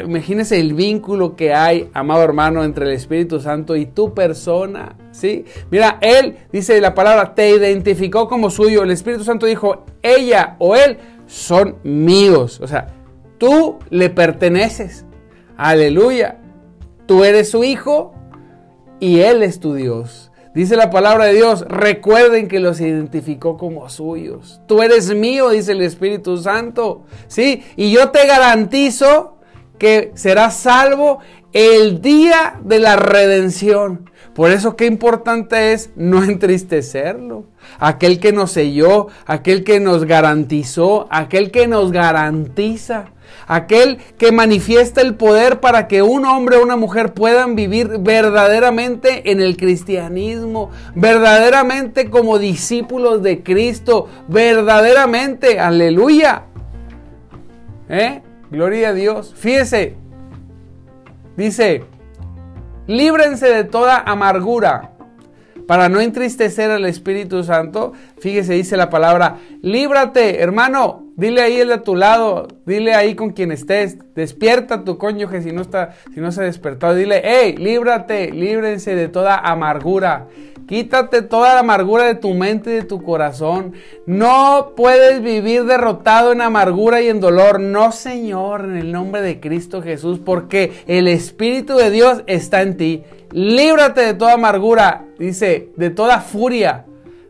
imagínese 0.04 0.58
el 0.58 0.74
vínculo 0.74 1.36
que 1.36 1.54
hay, 1.54 1.90
amado 1.94 2.24
hermano, 2.24 2.64
entre 2.64 2.86
el 2.86 2.90
Espíritu 2.90 3.38
Santo 3.38 3.76
y 3.76 3.86
tu 3.86 4.14
persona. 4.14 4.96
¿sí? 5.12 5.44
Mira, 5.70 5.98
Él, 6.00 6.38
dice 6.52 6.80
la 6.80 6.92
palabra, 6.92 7.36
te 7.36 7.50
identificó 7.50 8.28
como 8.28 8.50
suyo. 8.50 8.82
El 8.82 8.90
Espíritu 8.90 9.22
Santo 9.22 9.46
dijo, 9.46 9.84
ella 10.02 10.56
o 10.58 10.74
Él 10.74 10.98
son 11.26 11.76
míos. 11.84 12.58
O 12.60 12.66
sea, 12.66 12.88
tú 13.38 13.78
le 13.90 14.10
perteneces. 14.10 15.06
Aleluya. 15.56 16.38
Tú 17.06 17.22
eres 17.22 17.48
su 17.48 17.62
hijo 17.62 18.14
y 19.02 19.18
Él 19.18 19.42
es 19.42 19.58
tu 19.58 19.74
Dios. 19.74 20.30
Dice 20.54 20.76
la 20.76 20.88
palabra 20.90 21.24
de 21.24 21.34
Dios, 21.34 21.64
recuerden 21.66 22.46
que 22.46 22.60
los 22.60 22.80
identificó 22.80 23.56
como 23.56 23.88
suyos. 23.88 24.60
Tú 24.68 24.80
eres 24.80 25.12
mío, 25.12 25.50
dice 25.50 25.72
el 25.72 25.82
Espíritu 25.82 26.36
Santo. 26.36 27.02
Sí, 27.26 27.64
y 27.74 27.90
yo 27.90 28.10
te 28.10 28.24
garantizo 28.28 29.38
que 29.76 30.12
serás 30.14 30.56
salvo 30.56 31.18
el 31.52 32.00
día 32.00 32.60
de 32.62 32.78
la 32.78 32.94
redención. 32.94 34.08
Por 34.34 34.50
eso 34.50 34.76
qué 34.76 34.86
importante 34.86 35.72
es 35.72 35.90
no 35.96 36.22
entristecerlo. 36.24 37.44
Aquel 37.78 38.18
que 38.18 38.32
nos 38.32 38.52
selló, 38.52 39.08
aquel 39.26 39.64
que 39.64 39.80
nos 39.80 40.04
garantizó, 40.04 41.06
aquel 41.10 41.50
que 41.50 41.66
nos 41.66 41.92
garantiza 41.92 43.12
aquel 43.46 43.98
que 44.18 44.32
manifiesta 44.32 45.00
el 45.00 45.14
poder 45.14 45.60
para 45.60 45.88
que 45.88 46.02
un 46.02 46.24
hombre 46.24 46.56
o 46.56 46.62
una 46.62 46.76
mujer 46.76 47.12
puedan 47.12 47.54
vivir 47.54 47.98
verdaderamente 48.00 49.30
en 49.30 49.40
el 49.40 49.56
cristianismo, 49.56 50.70
verdaderamente 50.94 52.10
como 52.10 52.38
discípulos 52.38 53.22
de 53.22 53.42
Cristo, 53.42 54.08
verdaderamente, 54.28 55.58
aleluya. 55.58 56.44
¿Eh? 57.88 58.22
Gloria 58.50 58.88
a 58.90 58.94
Dios. 58.94 59.34
Fíjese, 59.36 59.96
dice, 61.36 61.84
líbrense 62.86 63.48
de 63.48 63.64
toda 63.64 63.98
amargura 63.98 64.92
para 65.66 65.88
no 65.88 66.00
entristecer 66.00 66.70
al 66.70 66.84
Espíritu 66.84 67.44
Santo, 67.44 67.92
fíjese, 68.18 68.54
dice 68.54 68.76
la 68.76 68.90
palabra, 68.90 69.36
líbrate, 69.62 70.40
hermano, 70.40 71.06
dile 71.16 71.42
ahí 71.42 71.60
el 71.60 71.68
de 71.68 71.78
tu 71.78 71.94
lado, 71.94 72.48
dile 72.66 72.94
ahí 72.94 73.14
con 73.14 73.30
quien 73.30 73.52
estés, 73.52 73.96
despierta 74.14 74.84
tu 74.84 74.98
cónyuge 74.98 75.42
si 75.42 75.52
no 75.52 75.62
está, 75.62 75.94
si 76.12 76.20
no 76.20 76.32
se 76.32 76.42
ha 76.42 76.44
despertado, 76.44 76.94
dile, 76.94 77.22
hey, 77.24 77.54
líbrate, 77.56 78.32
líbrense 78.32 78.94
de 78.94 79.08
toda 79.08 79.38
amargura. 79.38 80.28
Quítate 80.66 81.22
toda 81.22 81.54
la 81.54 81.60
amargura 81.60 82.04
de 82.04 82.14
tu 82.14 82.34
mente 82.34 82.70
y 82.70 82.74
de 82.74 82.82
tu 82.84 83.02
corazón. 83.02 83.74
No 84.06 84.72
puedes 84.76 85.22
vivir 85.22 85.64
derrotado 85.64 86.32
en 86.32 86.40
amargura 86.40 87.00
y 87.00 87.08
en 87.08 87.20
dolor. 87.20 87.60
No, 87.60 87.92
Señor, 87.92 88.64
en 88.64 88.76
el 88.76 88.92
nombre 88.92 89.22
de 89.22 89.40
Cristo 89.40 89.82
Jesús, 89.82 90.18
porque 90.24 90.72
el 90.86 91.08
Espíritu 91.08 91.76
de 91.76 91.90
Dios 91.90 92.22
está 92.26 92.62
en 92.62 92.76
ti 92.76 93.04
líbrate 93.32 94.02
de 94.02 94.14
toda 94.14 94.34
amargura, 94.34 95.06
dice, 95.18 95.70
de 95.76 95.90
toda 95.90 96.20
furia, 96.20 96.84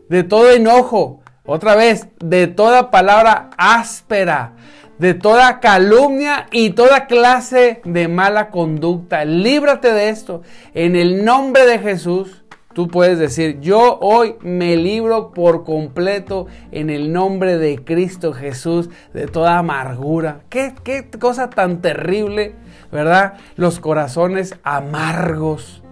de 0.09 0.23
todo 0.23 0.51
enojo, 0.51 1.21
otra 1.45 1.75
vez, 1.75 2.07
de 2.19 2.47
toda 2.47 2.91
palabra 2.91 3.49
áspera, 3.57 4.53
de 4.99 5.13
toda 5.13 5.59
calumnia 5.59 6.47
y 6.51 6.71
toda 6.71 7.07
clase 7.07 7.81
de 7.83 8.07
mala 8.07 8.49
conducta. 8.49 9.25
Líbrate 9.25 9.91
de 9.91 10.09
esto. 10.09 10.43
En 10.73 10.95
el 10.95 11.25
nombre 11.25 11.65
de 11.65 11.79
Jesús, 11.79 12.42
tú 12.73 12.87
puedes 12.87 13.19
decir, 13.19 13.59
yo 13.59 13.97
hoy 14.01 14.35
me 14.41 14.75
libro 14.75 15.31
por 15.31 15.63
completo 15.63 16.47
en 16.71 16.89
el 16.89 17.13
nombre 17.13 17.57
de 17.57 17.83
Cristo 17.83 18.33
Jesús 18.33 18.89
de 19.13 19.27
toda 19.27 19.57
amargura. 19.57 20.41
Qué, 20.49 20.73
qué 20.83 21.09
cosa 21.19 21.49
tan 21.49 21.81
terrible, 21.81 22.55
¿verdad? 22.91 23.35
Los 23.55 23.79
corazones 23.79 24.55
amargos 24.63 25.83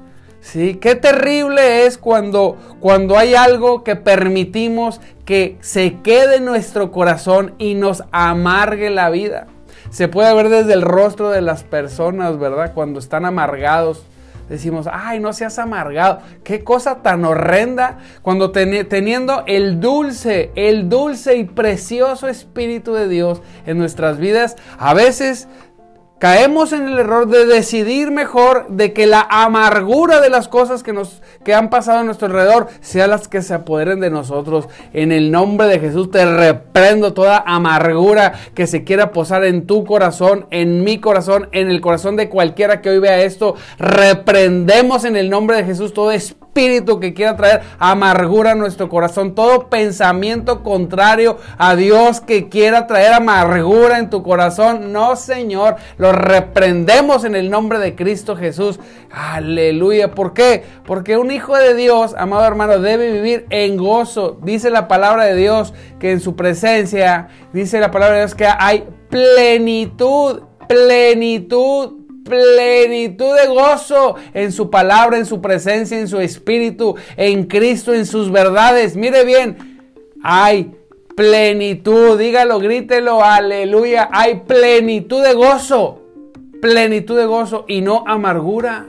¿Sí? 0.42 0.76
Qué 0.82 0.96
terrible 0.96 1.86
es 1.86 2.00
cuando, 2.00 2.58
cuando 2.80 3.18
hay 3.18 3.36
algo 3.36 3.84
que 3.84 3.96
permitimos 3.96 5.00
que 5.24 5.58
se 5.62 6.00
quede 6.02 6.38
en 6.38 6.46
nuestro 6.46 6.92
corazón 6.92 7.54
y 7.60 7.76
nos 7.76 8.04
amargue 8.12 8.90
la 8.90 9.12
vida. 9.12 9.46
Se 9.92 10.08
puede 10.08 10.34
ver 10.34 10.50
desde 10.50 10.74
el 10.74 10.82
rostro 10.82 11.30
de 11.30 11.42
las 11.42 11.64
personas, 11.64 12.40
¿verdad? 12.40 12.74
Cuando 12.74 13.00
están 13.00 13.26
amargados. 13.26 14.04
Decimos, 14.52 14.90
ay, 14.92 15.22
no 15.22 15.32
seas 15.32 15.58
amargado. 15.60 16.20
Qué 16.44 16.62
cosa 16.62 17.02
tan 17.02 17.24
horrenda 17.24 18.00
cuando 18.22 18.52
teniendo 18.52 19.46
el 19.48 19.80
dulce, 19.80 20.52
el 20.56 20.90
dulce 20.90 21.38
y 21.38 21.46
precioso 21.46 22.28
Espíritu 22.28 22.94
de 22.94 23.08
Dios 23.08 23.42
en 23.66 23.78
nuestras 23.78 24.18
vidas, 24.18 24.58
a 24.78 24.94
veces 24.94 25.48
Caemos 26.22 26.72
en 26.72 26.88
el 26.88 27.00
error 27.00 27.28
de 27.28 27.48
decidir 27.48 28.12
mejor 28.12 28.68
de 28.68 28.94
que 28.94 29.08
la 29.08 29.26
amargura 29.28 30.22
de 30.22 30.30
las 30.30 30.48
cosas 30.48 30.84
que 30.84 30.94
nos 30.94 31.24
que 31.44 31.56
han 31.56 31.72
pasado 31.72 31.98
a 31.98 32.04
nuestro 32.04 32.28
alrededor 32.28 32.68
sean 32.80 33.10
las 33.10 33.28
que 33.28 33.42
se 33.42 33.56
apoderen 33.56 34.00
de 34.00 34.12
nosotros. 34.12 34.70
En 34.94 35.12
el 35.12 35.32
nombre 35.32 35.66
de 35.66 35.80
Jesús 35.80 36.12
te 36.12 36.24
reprendo 36.24 37.14
toda 37.14 37.44
amargura 37.44 38.34
que 38.54 38.68
se 38.68 38.84
quiera 38.84 39.12
posar 39.12 39.44
en 39.46 39.66
tu 39.66 39.84
corazón, 39.84 40.46
en 40.52 40.84
mi 40.84 41.00
corazón, 41.00 41.50
en 41.54 41.72
el 41.72 41.82
corazón 41.82 42.18
de 42.18 42.30
cualquiera 42.30 42.82
que 42.82 42.92
hoy 42.92 43.00
vea 43.00 43.24
esto. 43.24 43.56
Reprendemos 43.80 45.06
en 45.06 45.16
el 45.16 45.28
nombre 45.28 45.58
de 45.58 45.64
Jesús 45.64 45.92
todo 45.92 46.12
espíritu 46.12 46.51
espíritu 46.52 47.00
que 47.00 47.14
quiera 47.14 47.38
traer 47.38 47.62
amargura 47.80 48.52
a 48.52 48.56
nuestro 48.56 48.90
corazón, 48.90 49.36
todo 49.36 49.70
pensamiento 49.70 50.64
contrario 50.64 51.38
a 51.58 51.78
Dios 51.78 52.20
que 52.20 52.50
quiera 52.50 52.88
traer 52.88 53.14
amargura 53.14 54.00
en 54.00 54.10
tu 54.10 54.22
corazón, 54.22 54.92
no 54.92 55.16
Señor, 55.16 55.78
lo 55.98 56.12
reprendemos 56.12 57.24
en 57.24 57.36
el 57.36 57.50
nombre 57.50 57.80
de 57.80 57.96
Cristo 57.96 58.36
Jesús. 58.36 58.82
Aleluya. 59.10 60.12
¿Por 60.12 60.34
qué? 60.34 60.66
Porque 60.86 61.16
un 61.16 61.32
hijo 61.32 61.56
de 61.56 61.74
Dios, 61.74 62.16
amado 62.18 62.46
hermano, 62.46 62.80
debe 62.80 63.14
vivir 63.14 63.46
en 63.50 63.78
gozo. 63.78 64.38
Dice 64.44 64.70
la 64.70 64.90
palabra 64.90 65.24
de 65.24 65.36
Dios 65.36 65.74
que 66.00 66.12
en 66.12 66.20
su 66.20 66.36
presencia, 66.36 67.30
dice 67.54 67.80
la 67.80 67.92
palabra 67.92 68.16
de 68.16 68.22
Dios 68.24 68.36
que 68.36 68.48
hay 68.60 68.84
plenitud, 69.10 70.42
plenitud 70.68 72.01
plenitud 72.32 73.36
de 73.36 73.48
gozo 73.48 74.16
en 74.34 74.54
su 74.54 74.70
palabra, 74.70 75.18
en 75.18 75.26
su 75.26 75.42
presencia, 75.42 76.00
en 76.00 76.08
su 76.08 76.20
espíritu, 76.20 76.96
en 77.18 77.44
Cristo, 77.44 77.94
en 77.94 78.06
sus 78.06 78.32
verdades. 78.32 78.96
Mire 78.96 79.26
bien, 79.26 79.58
hay 80.24 80.72
plenitud, 81.16 82.18
dígalo, 82.18 82.60
grítelo, 82.60 83.22
aleluya, 83.22 84.10
hay 84.14 84.44
plenitud 84.48 85.22
de 85.22 85.34
gozo, 85.34 86.02
plenitud 86.62 87.18
de 87.18 87.26
gozo 87.26 87.66
y 87.68 87.82
no 87.82 88.06
amargura. 88.08 88.88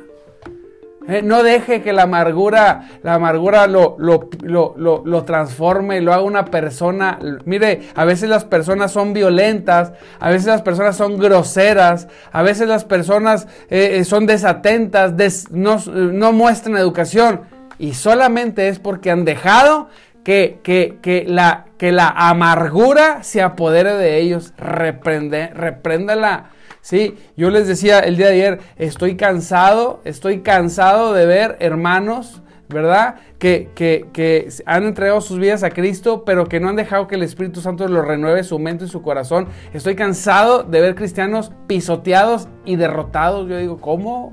Eh, 1.09 1.21
no 1.23 1.43
deje 1.43 1.83
que 1.83 1.93
la 1.93 2.05
amargura, 2.05 2.89
la 3.03 3.15
amargura 3.15 3.67
lo, 3.67 3.97
lo, 3.99 4.29
lo, 4.43 5.03
lo, 5.05 5.25
transforme, 5.25 6.01
lo 6.01 6.13
haga 6.13 6.23
una 6.23 6.45
persona. 6.45 7.19
Mire, 7.45 7.89
a 7.95 8.05
veces 8.05 8.29
las 8.29 8.45
personas 8.45 8.93
son 8.93 9.13
violentas, 9.13 9.93
a 10.21 10.31
veces 10.31 10.47
las 10.47 10.63
personas 10.63 10.97
son 10.97 11.19
groseras, 11.19 12.09
a 12.31 12.43
veces 12.43 12.69
las 12.69 12.85
personas 12.85 13.49
eh, 13.69 13.97
eh, 13.99 14.05
son 14.05 14.27
desatentas, 14.27 15.13
no, 15.51 15.79
no, 15.87 16.33
muestran 16.33 16.77
educación. 16.77 17.43
Y 17.79 17.95
solamente 17.95 18.69
es 18.69 18.79
porque 18.79 19.11
han 19.11 19.25
dejado 19.25 19.89
que, 20.23 20.61
que, 20.63 20.99
que, 21.03 21.25
la, 21.27 21.67
que 21.79 21.91
la 21.91 22.09
amargura 22.09 23.25
se 23.25 23.43
apodere 23.43 23.95
de 23.95 24.19
ellos. 24.19 24.53
Reprende, 24.57 25.49
repréndala 25.49 26.51
Sí, 26.83 27.17
yo 27.37 27.51
les 27.51 27.69
decía 27.69 28.01
el 28.01 28.17
día 28.17 28.27
de 28.27 28.33
ayer, 28.33 28.61
estoy 28.77 29.17
cansado, 29.17 30.01
estoy 30.05 30.41
cansado 30.41 31.13
de 31.13 31.27
ver 31.27 31.57
hermanos, 31.61 32.43
¿verdad? 32.69 33.15
Que, 33.39 33.71
que, 33.77 34.09
que, 34.13 34.49
han 34.67 34.83
entregado 34.83 35.21
sus 35.21 35.39
vidas 35.39 35.63
a 35.63 35.71
Cristo, 35.71 36.25
pero 36.25 36.49
que 36.49 36.59
no 36.59 36.69
han 36.69 36.75
dejado 36.75 37.07
que 37.07 37.15
el 37.15 37.23
Espíritu 37.23 37.61
Santo 37.61 37.87
lo 37.87 38.03
renueve 38.03 38.43
su 38.43 38.59
mente 38.59 38.87
y 38.87 38.89
su 38.89 39.01
corazón. 39.01 39.47
Estoy 39.73 39.95
cansado 39.95 40.65
de 40.65 40.81
ver 40.81 40.97
cristianos 40.97 41.53
pisoteados 41.69 42.49
y 42.65 42.75
derrotados. 42.75 43.49
Yo 43.49 43.59
digo, 43.59 43.81
¿cómo? 43.81 44.33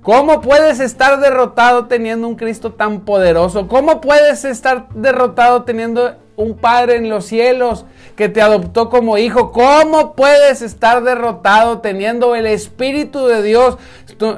¿Cómo 0.00 0.40
puedes 0.40 0.80
estar 0.80 1.20
derrotado 1.20 1.88
teniendo 1.88 2.26
un 2.26 2.36
Cristo 2.36 2.72
tan 2.72 3.00
poderoso? 3.00 3.68
¿Cómo 3.68 4.00
puedes 4.00 4.46
estar 4.46 4.88
derrotado 4.94 5.64
teniendo 5.64 6.16
un 6.36 6.56
Padre 6.56 6.96
en 6.96 7.08
los 7.08 7.24
cielos 7.26 7.86
que 8.14 8.28
te 8.28 8.40
adoptó 8.42 8.88
como 8.88 9.18
hijo. 9.18 9.52
¿Cómo 9.52 10.14
puedes 10.14 10.62
estar 10.62 11.02
derrotado 11.02 11.80
teniendo 11.80 12.34
el 12.34 12.46
Espíritu 12.46 13.26
de 13.26 13.42
Dios 13.42 13.78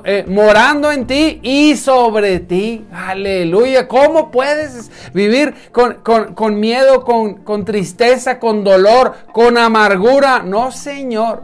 eh, 0.04 0.24
morando 0.28 0.90
en 0.90 1.06
ti 1.06 1.40
y 1.42 1.76
sobre 1.76 2.40
ti? 2.40 2.86
Aleluya. 2.92 3.88
¿Cómo 3.88 4.30
puedes 4.30 4.90
vivir 5.12 5.54
con, 5.72 6.60
miedo, 6.60 7.04
con, 7.04 7.34
con 7.44 7.64
tristeza, 7.64 8.38
con 8.38 8.64
dolor, 8.64 9.14
con 9.32 9.58
amargura? 9.58 10.42
No, 10.44 10.70
Señor. 10.72 11.42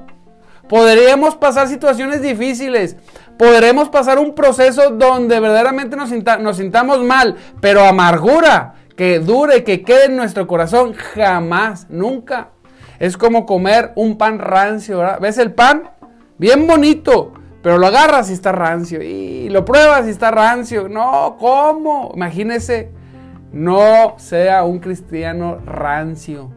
Podríamos 0.69 1.37
pasar 1.37 1.69
situaciones 1.69 2.23
difíciles. 2.23 2.97
Podremos 3.37 3.89
pasar 3.89 4.19
un 4.19 4.35
proceso 4.35 4.91
donde 4.91 5.41
verdaderamente 5.41 5.97
nos, 5.97 6.11
nos 6.41 6.57
sintamos 6.57 7.03
mal, 7.03 7.37
pero 7.61 7.85
amargura 7.85 8.75
que 8.97 9.19
dure, 9.19 9.65
que 9.65 9.83
quede 9.83 10.07
en 10.07 10.17
nuestro 10.17 10.47
corazón, 10.47 10.95
jamás, 10.95 11.89
nunca. 11.91 12.51
Es 12.99 13.17
como 13.17 13.45
comer 13.45 13.93
un 13.97 14.17
pan 14.17 14.39
rancio, 14.39 14.99
¿verdad? 14.99 15.21
¿Ves 15.21 15.39
el 15.39 15.53
pan? 15.53 15.91
Bien 16.39 16.67
bonito, 16.67 17.33
pero 17.63 17.79
lo 17.79 17.87
agarras 17.87 18.31
y 18.31 18.33
está 18.33 18.53
rancio. 18.53 19.03
Y 19.03 19.49
lo 19.49 19.65
pruebas 19.65 20.07
y 20.07 20.11
está 20.11 20.31
rancio. 20.31 20.89
No, 20.89 21.37
¿cómo? 21.39 22.13
Imagínese, 22.15 22.91
no 23.53 24.15
sea 24.19 24.65
un 24.65 24.79
cristiano 24.79 25.59
rancio. 25.65 26.51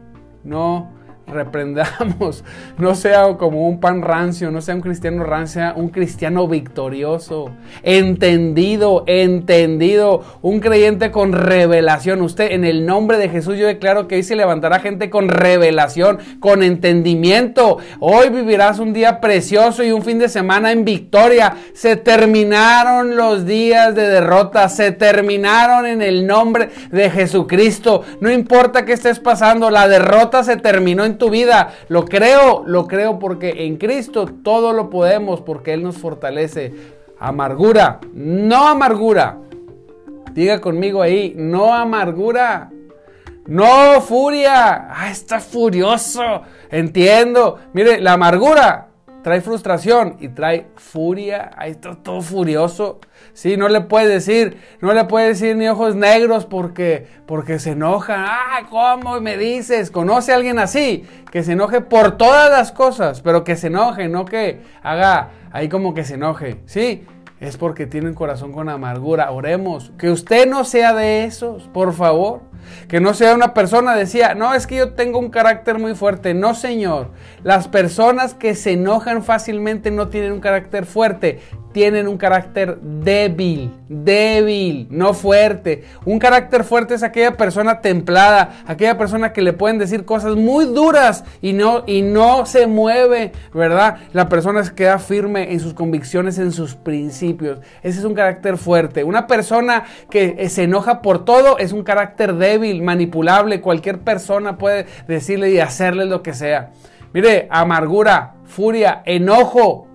No, 0.44 0.90
reprendamos, 1.30 2.44
no 2.78 2.94
sea 2.94 3.36
como 3.38 3.68
un 3.68 3.80
pan 3.80 4.02
rancio, 4.02 4.50
no 4.50 4.60
sea 4.60 4.74
un 4.74 4.80
cristiano 4.80 5.24
rancio, 5.24 5.48
sea 5.48 5.72
un 5.74 5.88
cristiano 5.88 6.46
victorioso, 6.46 7.52
entendido, 7.82 9.04
entendido, 9.06 10.22
un 10.42 10.60
creyente 10.60 11.10
con 11.10 11.32
revelación. 11.32 12.20
Usted, 12.22 12.52
en 12.52 12.64
el 12.64 12.84
nombre 12.84 13.16
de 13.18 13.28
Jesús, 13.28 13.56
yo 13.56 13.66
declaro 13.66 14.08
que 14.08 14.16
hoy 14.16 14.22
se 14.22 14.36
levantará 14.36 14.80
gente 14.80 15.10
con 15.10 15.28
revelación, 15.28 16.18
con 16.40 16.62
entendimiento. 16.62 17.78
Hoy 18.00 18.28
vivirás 18.28 18.78
un 18.78 18.92
día 18.92 19.20
precioso 19.20 19.82
y 19.84 19.92
un 19.92 20.02
fin 20.02 20.18
de 20.18 20.28
semana 20.28 20.72
en 20.72 20.84
victoria. 20.84 21.56
Se 21.72 21.96
terminaron 21.96 23.16
los 23.16 23.46
días 23.46 23.94
de 23.94 24.08
derrota, 24.08 24.68
se 24.68 24.92
terminaron 24.92 25.86
en 25.86 26.02
el 26.02 26.26
nombre 26.26 26.70
de 26.90 27.10
Jesucristo. 27.10 28.02
No 28.20 28.30
importa 28.30 28.84
qué 28.84 28.92
estés 28.92 29.18
pasando, 29.18 29.70
la 29.70 29.88
derrota 29.88 30.44
se 30.44 30.56
terminó 30.56 31.04
en 31.04 31.17
tu 31.18 31.30
vida. 31.30 31.74
Lo 31.88 32.04
creo, 32.04 32.62
lo 32.66 32.86
creo 32.86 33.18
porque 33.18 33.66
en 33.66 33.76
Cristo 33.76 34.26
todo 34.42 34.72
lo 34.72 34.88
podemos 34.90 35.40
porque 35.40 35.74
Él 35.74 35.82
nos 35.82 35.98
fortalece. 35.98 36.72
Amargura, 37.18 38.00
no 38.14 38.68
amargura. 38.68 39.38
Diga 40.32 40.60
conmigo 40.60 41.02
ahí, 41.02 41.34
no 41.36 41.74
amargura. 41.74 42.70
No 43.46 44.00
furia. 44.00 44.88
Ah, 44.90 45.10
está 45.10 45.40
furioso. 45.40 46.42
Entiendo. 46.70 47.58
Mire, 47.72 48.00
la 48.00 48.12
amargura 48.12 48.87
trae 49.28 49.42
frustración 49.42 50.16
y 50.20 50.28
trae 50.28 50.68
furia. 50.76 51.50
Ahí 51.58 51.72
está 51.72 51.94
todo 51.94 52.22
furioso. 52.22 52.98
Sí, 53.34 53.58
no 53.58 53.68
le 53.68 53.82
puede 53.82 54.08
decir, 54.08 54.56
no 54.80 54.94
le 54.94 55.04
puede 55.04 55.28
decir 55.28 55.54
ni 55.54 55.68
ojos 55.68 55.94
negros 55.94 56.46
porque, 56.46 57.06
porque 57.26 57.58
se 57.58 57.72
enoja. 57.72 58.24
Ah, 58.26 58.66
¿cómo 58.70 59.20
me 59.20 59.36
dices? 59.36 59.90
¿Conoce 59.90 60.32
a 60.32 60.36
alguien 60.36 60.58
así? 60.58 61.04
Que 61.30 61.42
se 61.42 61.52
enoje 61.52 61.82
por 61.82 62.16
todas 62.16 62.50
las 62.50 62.72
cosas, 62.72 63.20
pero 63.20 63.44
que 63.44 63.56
se 63.56 63.66
enoje, 63.66 64.08
no 64.08 64.24
que 64.24 64.62
haga 64.82 65.28
ahí 65.52 65.68
como 65.68 65.92
que 65.92 66.04
se 66.04 66.14
enoje. 66.14 66.62
Sí, 66.64 67.04
es 67.38 67.58
porque 67.58 67.86
tiene 67.86 68.08
un 68.08 68.14
corazón 68.14 68.50
con 68.50 68.70
amargura. 68.70 69.30
Oremos. 69.30 69.92
Que 69.98 70.10
usted 70.10 70.48
no 70.48 70.64
sea 70.64 70.94
de 70.94 71.24
esos, 71.24 71.68
por 71.68 71.92
favor. 71.92 72.47
Que 72.88 73.00
no 73.00 73.14
sea 73.14 73.34
una 73.34 73.54
persona, 73.54 73.94
decía, 73.94 74.34
no, 74.34 74.54
es 74.54 74.66
que 74.66 74.76
yo 74.76 74.92
tengo 74.94 75.18
un 75.18 75.30
carácter 75.30 75.78
muy 75.78 75.94
fuerte. 75.94 76.34
No, 76.34 76.54
Señor. 76.54 77.10
Las 77.42 77.68
personas 77.68 78.34
que 78.34 78.54
se 78.54 78.72
enojan 78.72 79.22
fácilmente 79.22 79.90
no 79.90 80.08
tienen 80.08 80.32
un 80.32 80.40
carácter 80.40 80.86
fuerte 80.86 81.40
tienen 81.72 82.08
un 82.08 82.16
carácter 82.16 82.78
débil, 82.80 83.72
débil, 83.88 84.88
no 84.90 85.14
fuerte. 85.14 85.84
Un 86.04 86.18
carácter 86.18 86.64
fuerte 86.64 86.94
es 86.94 87.02
aquella 87.02 87.36
persona 87.36 87.80
templada, 87.80 88.62
aquella 88.66 88.96
persona 88.96 89.32
que 89.32 89.42
le 89.42 89.52
pueden 89.52 89.78
decir 89.78 90.04
cosas 90.04 90.34
muy 90.34 90.64
duras 90.64 91.24
y 91.40 91.52
no, 91.52 91.84
y 91.86 92.02
no 92.02 92.46
se 92.46 92.66
mueve, 92.66 93.32
¿verdad? 93.52 93.98
La 94.12 94.28
persona 94.28 94.64
se 94.64 94.74
queda 94.74 94.98
firme 94.98 95.52
en 95.52 95.60
sus 95.60 95.74
convicciones, 95.74 96.38
en 96.38 96.52
sus 96.52 96.74
principios. 96.74 97.60
Ese 97.82 97.98
es 97.98 98.04
un 98.04 98.14
carácter 98.14 98.56
fuerte. 98.56 99.04
Una 99.04 99.26
persona 99.26 99.84
que 100.10 100.48
se 100.48 100.64
enoja 100.64 101.02
por 101.02 101.24
todo 101.24 101.58
es 101.58 101.72
un 101.72 101.82
carácter 101.82 102.34
débil, 102.34 102.47
manipulable. 102.82 103.60
Cualquier 103.60 103.98
persona 103.98 104.56
puede 104.56 104.86
decirle 105.08 105.50
y 105.50 105.58
hacerle 105.58 106.06
lo 106.06 106.22
que 106.22 106.32
sea. 106.32 106.70
Mire, 107.12 107.48
amargura, 107.50 108.36
furia, 108.44 109.02
enojo, 109.04 109.88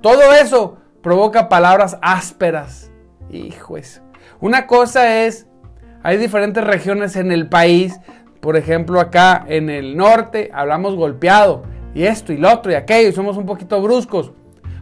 todo 0.00 0.32
eso 0.32 0.78
provoca 1.02 1.48
palabras 1.48 1.98
ásperas. 2.00 2.90
Hijo. 3.30 3.76
Una 4.40 4.66
cosa 4.66 5.24
es, 5.24 5.46
hay 6.02 6.16
diferentes 6.16 6.64
regiones 6.64 7.16
en 7.16 7.30
el 7.30 7.48
país, 7.48 8.00
por 8.40 8.56
ejemplo 8.56 9.00
acá 9.00 9.44
en 9.46 9.68
el 9.68 9.96
norte 9.96 10.50
hablamos 10.54 10.96
golpeado, 10.96 11.62
y 11.94 12.04
esto 12.04 12.32
y 12.32 12.38
lo 12.38 12.50
otro 12.52 12.72
y 12.72 12.76
aquello, 12.76 13.10
y 13.10 13.12
somos 13.12 13.36
un 13.36 13.46
poquito 13.46 13.82
bruscos 13.82 14.32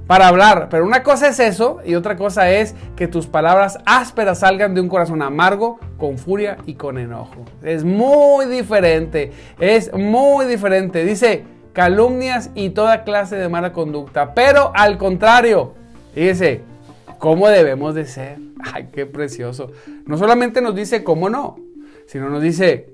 para 0.08 0.26
hablar. 0.26 0.66
Pero 0.68 0.84
una 0.84 1.04
cosa 1.04 1.28
es 1.28 1.38
eso 1.38 1.78
y 1.84 1.94
otra 1.94 2.16
cosa 2.16 2.50
es 2.50 2.74
que 2.96 3.06
tus 3.06 3.28
palabras 3.28 3.78
ásperas 3.86 4.40
salgan 4.40 4.74
de 4.74 4.80
un 4.80 4.88
corazón 4.88 5.22
amargo, 5.22 5.78
con 5.96 6.18
furia 6.18 6.58
y 6.66 6.74
con 6.74 6.98
enojo. 6.98 7.44
Es 7.62 7.84
muy 7.84 8.46
diferente, 8.46 9.30
es 9.60 9.92
muy 9.94 10.46
diferente. 10.46 11.04
Dice 11.04 11.44
calumnias 11.72 12.50
y 12.56 12.70
toda 12.70 13.04
clase 13.04 13.36
de 13.36 13.48
mala 13.48 13.72
conducta. 13.72 14.34
Pero 14.34 14.72
al 14.74 14.98
contrario, 14.98 15.74
Fíjese, 16.18 16.62
¿cómo 17.18 17.48
debemos 17.48 17.94
de 17.94 18.04
ser? 18.04 18.38
Ay, 18.74 18.88
qué 18.92 19.06
precioso. 19.06 19.70
No 20.04 20.18
solamente 20.18 20.60
nos 20.60 20.74
dice 20.74 21.04
cómo 21.04 21.30
no, 21.30 21.60
sino 22.06 22.28
nos 22.28 22.42
dice 22.42 22.90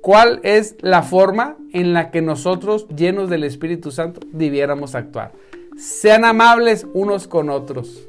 cuál 0.00 0.40
es 0.44 0.76
la 0.80 1.02
forma 1.02 1.58
en 1.74 1.92
la 1.92 2.10
que 2.10 2.22
nosotros, 2.22 2.88
llenos 2.88 3.28
del 3.28 3.44
Espíritu 3.44 3.90
Santo, 3.90 4.20
debiéramos 4.32 4.94
actuar. 4.94 5.32
Sean 5.76 6.24
amables 6.24 6.86
unos 6.92 7.26
con 7.26 7.50
otros. 7.50 8.08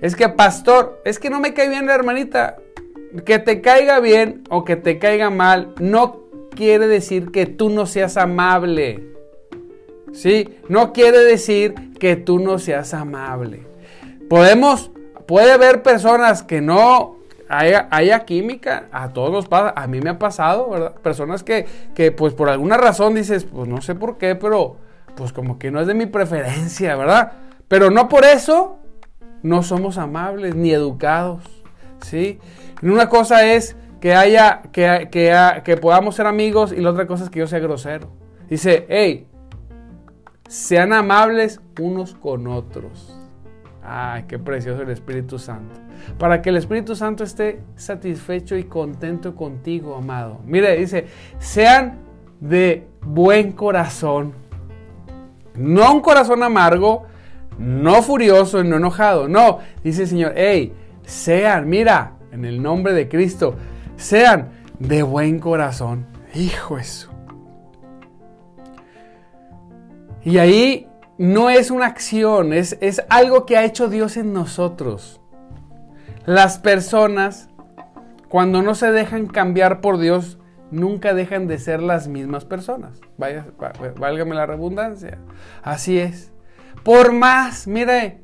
Es 0.00 0.16
que, 0.16 0.28
pastor, 0.28 1.00
es 1.04 1.18
que 1.18 1.30
no 1.30 1.40
me 1.40 1.54
cae 1.54 1.68
bien 1.68 1.86
la 1.86 1.94
hermanita. 1.94 2.56
Que 3.24 3.38
te 3.38 3.60
caiga 3.60 4.00
bien 4.00 4.44
o 4.50 4.64
que 4.64 4.76
te 4.76 4.98
caiga 4.98 5.30
mal 5.30 5.74
no 5.80 6.24
quiere 6.54 6.86
decir 6.86 7.30
que 7.30 7.46
tú 7.46 7.70
no 7.70 7.86
seas 7.86 8.16
amable. 8.16 9.14
¿Sí? 10.12 10.56
No 10.68 10.92
quiere 10.92 11.18
decir 11.18 11.74
que 11.98 12.16
tú 12.16 12.38
no 12.38 12.58
seas 12.58 12.94
amable. 12.94 13.66
Podemos, 14.28 14.90
puede 15.26 15.52
haber 15.52 15.82
personas 15.82 16.42
que 16.42 16.60
no 16.60 17.18
haya, 17.48 18.24
química, 18.24 18.88
a 18.92 19.12
todos 19.12 19.30
nos 19.30 19.48
pasa, 19.48 19.72
a 19.74 19.86
mí 19.86 20.00
me 20.00 20.10
ha 20.10 20.18
pasado, 20.18 20.68
¿verdad? 20.68 20.94
Personas 20.96 21.42
que, 21.42 21.66
que 21.94 22.12
pues 22.12 22.34
por 22.34 22.48
alguna 22.48 22.76
razón 22.76 23.14
dices, 23.14 23.44
pues 23.44 23.68
no 23.68 23.80
sé 23.80 23.94
por 23.94 24.18
qué, 24.18 24.34
pero 24.34 24.76
pues 25.18 25.32
como 25.32 25.58
que 25.58 25.72
no 25.72 25.80
es 25.80 25.88
de 25.88 25.94
mi 25.94 26.06
preferencia, 26.06 26.94
¿verdad? 26.96 27.32
Pero 27.66 27.90
no 27.90 28.08
por 28.08 28.24
eso 28.24 28.78
no 29.42 29.62
somos 29.64 29.98
amables 29.98 30.54
ni 30.54 30.70
educados, 30.70 31.42
¿sí? 32.00 32.38
una 32.82 33.08
cosa 33.08 33.44
es 33.44 33.76
que 34.00 34.14
haya, 34.14 34.62
que, 34.72 35.08
que, 35.10 35.34
que 35.64 35.76
podamos 35.76 36.14
ser 36.14 36.26
amigos 36.26 36.72
y 36.72 36.80
la 36.80 36.90
otra 36.90 37.06
cosa 37.08 37.24
es 37.24 37.30
que 37.30 37.40
yo 37.40 37.48
sea 37.48 37.58
grosero. 37.58 38.12
Dice, 38.48 38.86
hey, 38.88 39.26
sean 40.46 40.92
amables 40.92 41.60
unos 41.80 42.14
con 42.14 42.46
otros. 42.46 43.18
Ay, 43.82 44.24
qué 44.28 44.38
precioso 44.38 44.82
el 44.82 44.90
Espíritu 44.90 45.38
Santo. 45.40 45.80
Para 46.16 46.40
que 46.40 46.50
el 46.50 46.56
Espíritu 46.56 46.94
Santo 46.94 47.24
esté 47.24 47.60
satisfecho 47.74 48.56
y 48.56 48.64
contento 48.64 49.34
contigo, 49.34 49.96
amado. 49.96 50.40
Mire, 50.44 50.76
dice, 50.76 51.06
sean 51.38 51.98
de 52.38 52.86
buen 53.02 53.50
corazón. 53.52 54.32
No 55.58 55.92
un 55.92 56.00
corazón 56.00 56.42
amargo, 56.42 57.06
no 57.58 58.02
furioso 58.02 58.62
no 58.62 58.76
enojado. 58.76 59.28
No, 59.28 59.58
dice 59.82 60.02
el 60.02 60.08
Señor, 60.08 60.32
hey, 60.36 60.72
sean, 61.04 61.68
mira, 61.68 62.14
en 62.32 62.44
el 62.44 62.62
nombre 62.62 62.92
de 62.92 63.08
Cristo, 63.08 63.56
sean 63.96 64.50
de 64.78 65.02
buen 65.02 65.38
corazón. 65.40 66.06
Hijo 66.34 66.78
eso. 66.78 67.10
Y 70.24 70.38
ahí 70.38 70.88
no 71.16 71.50
es 71.50 71.70
una 71.70 71.86
acción, 71.86 72.52
es, 72.52 72.76
es 72.80 73.02
algo 73.08 73.46
que 73.46 73.56
ha 73.56 73.64
hecho 73.64 73.88
Dios 73.88 74.16
en 74.16 74.32
nosotros. 74.32 75.20
Las 76.26 76.58
personas, 76.58 77.48
cuando 78.28 78.62
no 78.62 78.74
se 78.74 78.92
dejan 78.92 79.26
cambiar 79.26 79.80
por 79.80 79.98
Dios, 79.98 80.38
nunca 80.70 81.14
dejan 81.14 81.46
de 81.46 81.58
ser 81.58 81.82
las 81.82 82.08
mismas 82.08 82.44
personas. 82.44 83.00
Vaya, 83.16 83.46
válgame 83.96 84.34
la 84.34 84.46
redundancia. 84.46 85.18
Así 85.62 85.98
es. 85.98 86.32
Por 86.82 87.12
más, 87.12 87.66
mire, 87.66 88.22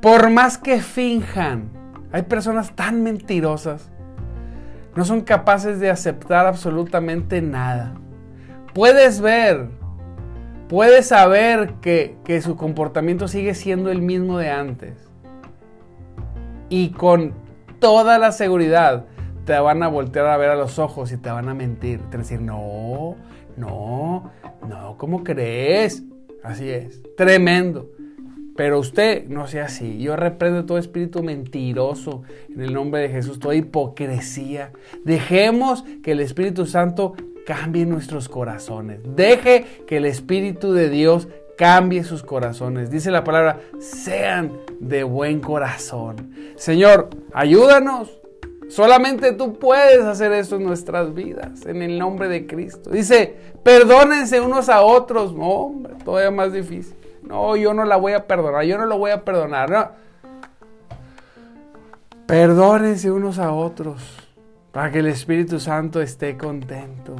por 0.00 0.30
más 0.30 0.58
que 0.58 0.80
finjan, 0.80 1.70
hay 2.12 2.22
personas 2.22 2.74
tan 2.74 3.02
mentirosas, 3.02 3.90
no 4.94 5.04
son 5.04 5.22
capaces 5.22 5.80
de 5.80 5.90
aceptar 5.90 6.46
absolutamente 6.46 7.42
nada. 7.42 7.94
Puedes 8.72 9.20
ver 9.20 9.68
puedes 10.68 11.08
saber 11.08 11.74
que, 11.80 12.40
su 12.42 12.56
comportamiento 12.56 13.28
sigue 13.28 13.54
siendo 13.54 13.90
el 13.90 14.02
mismo 14.02 14.38
de 14.38 14.50
antes. 14.50 14.94
Y 16.68 16.90
con 16.90 17.34
toda 17.78 18.18
la 18.18 18.32
seguridad 18.32 19.04
te 19.44 19.58
van 19.58 19.82
a 19.82 19.88
voltear 19.88 20.26
a 20.26 20.36
ver 20.36 20.50
a 20.50 20.56
los 20.56 20.78
ojos 20.78 21.12
y 21.12 21.16
te 21.16 21.30
van 21.30 21.48
a 21.48 21.54
mentir. 21.54 21.98
Te 21.98 22.04
van 22.04 22.14
a 22.14 22.18
decir, 22.18 22.40
no, 22.40 23.16
no, 23.56 24.30
no, 24.68 24.96
¿cómo 24.98 25.22
crees? 25.22 26.02
Así 26.42 26.70
es, 26.70 27.02
tremendo. 27.16 27.90
Pero 28.56 28.78
usted 28.78 29.26
no 29.26 29.46
sea 29.48 29.64
así. 29.64 29.98
Yo 29.98 30.14
reprendo 30.14 30.64
todo 30.64 30.78
espíritu 30.78 31.22
mentiroso 31.22 32.22
en 32.48 32.60
el 32.60 32.72
nombre 32.72 33.00
de 33.02 33.08
Jesús, 33.08 33.40
toda 33.40 33.54
hipocresía. 33.56 34.70
Dejemos 35.04 35.84
que 36.02 36.12
el 36.12 36.20
Espíritu 36.20 36.64
Santo 36.64 37.14
cambie 37.46 37.84
nuestros 37.84 38.28
corazones. 38.28 39.00
Deje 39.16 39.64
que 39.88 39.96
el 39.96 40.04
Espíritu 40.04 40.72
de 40.72 40.88
Dios 40.88 41.28
cambie 41.58 42.04
sus 42.04 42.22
corazones. 42.22 42.90
Dice 42.90 43.10
la 43.10 43.24
palabra, 43.24 43.58
sean 43.80 44.52
de 44.78 45.02
buen 45.02 45.40
corazón. 45.40 46.30
Señor, 46.56 47.10
ayúdanos. 47.32 48.23
Solamente 48.74 49.30
tú 49.30 49.56
puedes 49.56 50.04
hacer 50.04 50.32
eso 50.32 50.56
en 50.56 50.64
nuestras 50.64 51.14
vidas, 51.14 51.64
en 51.64 51.80
el 51.80 51.96
nombre 51.96 52.26
de 52.26 52.44
Cristo. 52.44 52.90
Dice, 52.90 53.32
perdónense 53.62 54.40
unos 54.40 54.68
a 54.68 54.82
otros. 54.82 55.32
No, 55.32 55.46
hombre, 55.46 55.94
todavía 56.04 56.32
más 56.32 56.52
difícil. 56.52 56.96
No, 57.22 57.54
yo 57.54 57.72
no 57.72 57.84
la 57.84 57.94
voy 57.94 58.14
a 58.14 58.26
perdonar, 58.26 58.64
yo 58.64 58.76
no 58.76 58.86
lo 58.86 58.98
voy 58.98 59.12
a 59.12 59.24
perdonar. 59.24 59.92
Perdónense 62.26 63.12
unos 63.12 63.38
a 63.38 63.52
otros 63.52 64.02
para 64.72 64.90
que 64.90 64.98
el 64.98 65.06
Espíritu 65.06 65.60
Santo 65.60 66.02
esté 66.02 66.36
contento. 66.36 67.14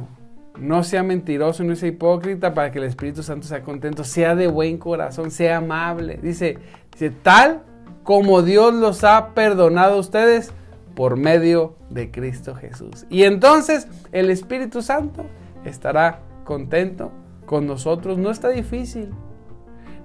No 0.57 0.83
sea 0.83 1.03
mentiroso, 1.03 1.63
no 1.63 1.73
sea 1.77 1.87
hipócrita 1.87 2.53
para 2.53 2.69
que 2.69 2.79
el 2.79 2.85
Espíritu 2.85 3.23
Santo 3.23 3.47
sea 3.47 3.63
contento. 3.63 4.03
Sea 4.03 4.35
de 4.35 4.47
buen 4.47 4.77
corazón, 4.77 5.31
sea 5.31 5.59
amable. 5.59 6.19
Dice, 6.21 6.57
dice 6.91 7.11
tal 7.11 7.61
como 8.03 8.41
Dios 8.41 8.73
los 8.73 9.05
ha 9.05 9.29
perdonado 9.33 9.93
a 9.93 9.99
ustedes 9.99 10.51
por 10.95 11.17
medio 11.17 11.75
de 11.89 12.11
Cristo 12.11 12.55
Jesús. 12.55 13.05
Y 13.09 13.23
entonces 13.23 13.87
el 14.11 14.29
Espíritu 14.29 14.81
Santo 14.81 15.25
estará 15.65 16.21
contento 16.43 17.11
con 17.45 17.67
nosotros. 17.67 18.17
No 18.17 18.31
está 18.31 18.49
difícil. 18.49 19.13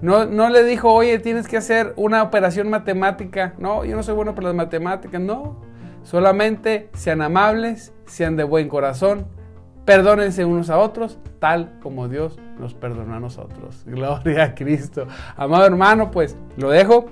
No, 0.01 0.25
no 0.25 0.49
le 0.49 0.65
dijo, 0.65 0.93
oye, 0.93 1.19
tienes 1.19 1.47
que 1.47 1.57
hacer 1.57 1.93
una 1.97 2.23
operación 2.23 2.71
matemática. 2.71 3.55
No, 3.59 3.85
yo 3.85 3.97
no 3.97 4.03
soy 4.03 4.15
bueno 4.15 4.35
para 4.35 4.49
las 4.49 4.57
matemáticas. 4.57 5.21
No, 5.21 5.57
solamente 6.03 6.91
sean 6.95 7.23
amables, 7.23 7.93
sean 8.07 8.37
de 8.37 8.45
buen 8.45 8.69
corazón 8.69 9.27
Perdónense 9.85 10.45
unos 10.45 10.71
a 10.71 10.79
otros, 10.79 11.19
tal 11.39 11.79
como 11.83 12.07
Dios 12.07 12.39
nos 12.59 12.75
perdonó 12.75 13.15
a 13.15 13.19
nosotros. 13.19 13.83
Gloria 13.87 14.45
a 14.45 14.55
Cristo. 14.55 15.07
Amado 15.37 15.65
hermano, 15.65 16.11
pues 16.11 16.37
lo 16.57 16.71
dejo. 16.71 17.07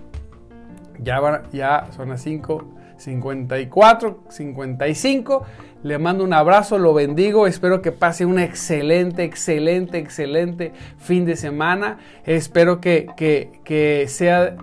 Ya, 1.00 1.42
ya 1.52 1.88
son 1.90 2.10
las 2.10 2.22
5, 2.22 2.64
54, 2.98 4.24
55. 4.28 5.44
Le 5.82 5.98
mando 5.98 6.24
un 6.24 6.32
abrazo, 6.32 6.78
lo 6.78 6.92
bendigo. 6.92 7.46
Espero 7.46 7.80
que 7.80 7.92
pase 7.92 8.26
un 8.26 8.38
excelente, 8.38 9.24
excelente, 9.24 9.98
excelente 9.98 10.72
fin 10.98 11.24
de 11.24 11.36
semana. 11.36 11.98
Espero 12.24 12.80
que, 12.80 13.06
que, 13.16 13.60
que 13.64 14.06
sea 14.08 14.56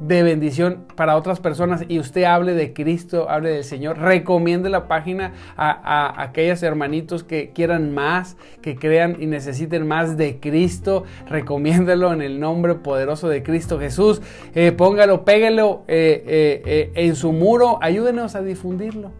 de 0.00 0.22
bendición 0.22 0.86
para 0.96 1.16
otras 1.16 1.40
personas 1.40 1.84
y 1.88 1.98
usted 1.98 2.24
hable 2.24 2.54
de 2.54 2.72
Cristo, 2.72 3.28
hable 3.30 3.50
del 3.50 3.64
Señor, 3.64 3.98
recomiende 3.98 4.70
la 4.70 4.88
página 4.88 5.34
a, 5.56 5.70
a, 5.70 6.22
aquellos 6.22 6.62
hermanitos 6.62 7.22
que 7.22 7.50
quieran 7.50 7.92
más, 7.92 8.36
que 8.62 8.76
crean 8.76 9.16
y 9.20 9.26
necesiten 9.26 9.86
más 9.86 10.16
de 10.16 10.40
Cristo, 10.40 11.04
recomiéndelo 11.28 12.12
en 12.12 12.22
el 12.22 12.40
nombre 12.40 12.74
poderoso 12.74 13.28
de 13.28 13.42
Cristo 13.42 13.78
Jesús, 13.78 14.22
eh, 14.54 14.72
póngalo, 14.72 15.24
péguelo 15.24 15.84
eh, 15.86 16.62
eh, 16.64 16.92
en 16.94 17.14
su 17.14 17.32
muro, 17.32 17.78
ayúdenos 17.82 18.34
a 18.34 18.42
difundirlo. 18.42 19.12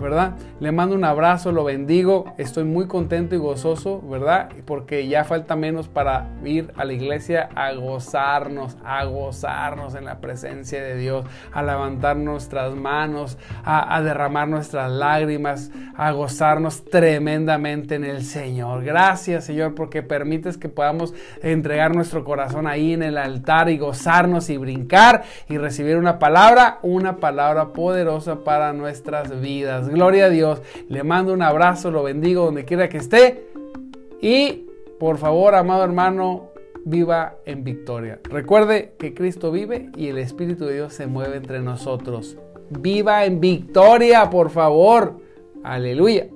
¿Verdad? 0.00 0.34
Le 0.60 0.72
mando 0.72 0.94
un 0.94 1.04
abrazo, 1.04 1.52
lo 1.52 1.64
bendigo, 1.64 2.34
estoy 2.38 2.64
muy 2.64 2.86
contento 2.86 3.34
y 3.34 3.38
gozoso, 3.38 4.02
¿verdad? 4.02 4.50
Porque 4.64 5.08
ya 5.08 5.24
falta 5.24 5.56
menos 5.56 5.88
para 5.88 6.28
ir 6.44 6.72
a 6.76 6.84
la 6.84 6.92
iglesia 6.92 7.48
a 7.54 7.72
gozarnos, 7.72 8.76
a 8.84 9.04
gozarnos 9.04 9.94
en 9.94 10.04
la 10.04 10.20
presencia 10.20 10.82
de 10.82 10.96
Dios, 10.96 11.24
a 11.52 11.62
levantar 11.62 12.16
nuestras 12.16 12.74
manos, 12.74 13.38
a, 13.64 14.00
derramar 14.02 14.48
nuestras 14.48 14.90
lágrimas, 14.90 15.70
a 15.96 16.10
gozarnos 16.12 16.84
tremendamente 16.84 17.94
en 17.94 18.04
el 18.04 18.22
Señor. 18.24 18.84
Gracias, 18.84 19.44
Señor, 19.44 19.74
porque 19.74 20.02
permites 20.02 20.58
que 20.58 20.68
podamos 20.68 21.14
entregar 21.42 21.94
nuestro 21.94 22.24
corazón 22.24 22.66
ahí 22.66 22.92
en 22.92 23.02
el 23.02 23.18
altar 23.18 23.68
y 23.70 23.78
gozarnos 23.78 24.50
y 24.50 24.56
brincar 24.56 25.24
y 25.48 25.58
recibir 25.58 25.96
una 25.96 26.18
palabra, 26.18 26.78
una 26.82 27.16
palabra 27.16 27.68
poderosa 27.68 28.44
para 28.44 28.72
nuestras 28.72 29.40
vidas. 29.40 29.85
Gloria 29.88 30.26
a 30.26 30.30
Dios. 30.30 30.62
Le 30.88 31.02
mando 31.02 31.32
un 31.32 31.42
abrazo, 31.42 31.90
lo 31.90 32.02
bendigo 32.02 32.44
donde 32.44 32.64
quiera 32.64 32.88
que 32.88 32.98
esté. 32.98 33.46
Y 34.20 34.66
por 34.98 35.18
favor, 35.18 35.54
amado 35.54 35.84
hermano, 35.84 36.50
viva 36.84 37.36
en 37.44 37.64
victoria. 37.64 38.20
Recuerde 38.24 38.94
que 38.98 39.14
Cristo 39.14 39.50
vive 39.50 39.90
y 39.96 40.08
el 40.08 40.18
Espíritu 40.18 40.66
de 40.66 40.74
Dios 40.74 40.94
se 40.94 41.06
mueve 41.06 41.36
entre 41.36 41.60
nosotros. 41.60 42.36
Viva 42.70 43.24
en 43.24 43.40
victoria, 43.40 44.28
por 44.30 44.50
favor. 44.50 45.20
Aleluya. 45.62 46.28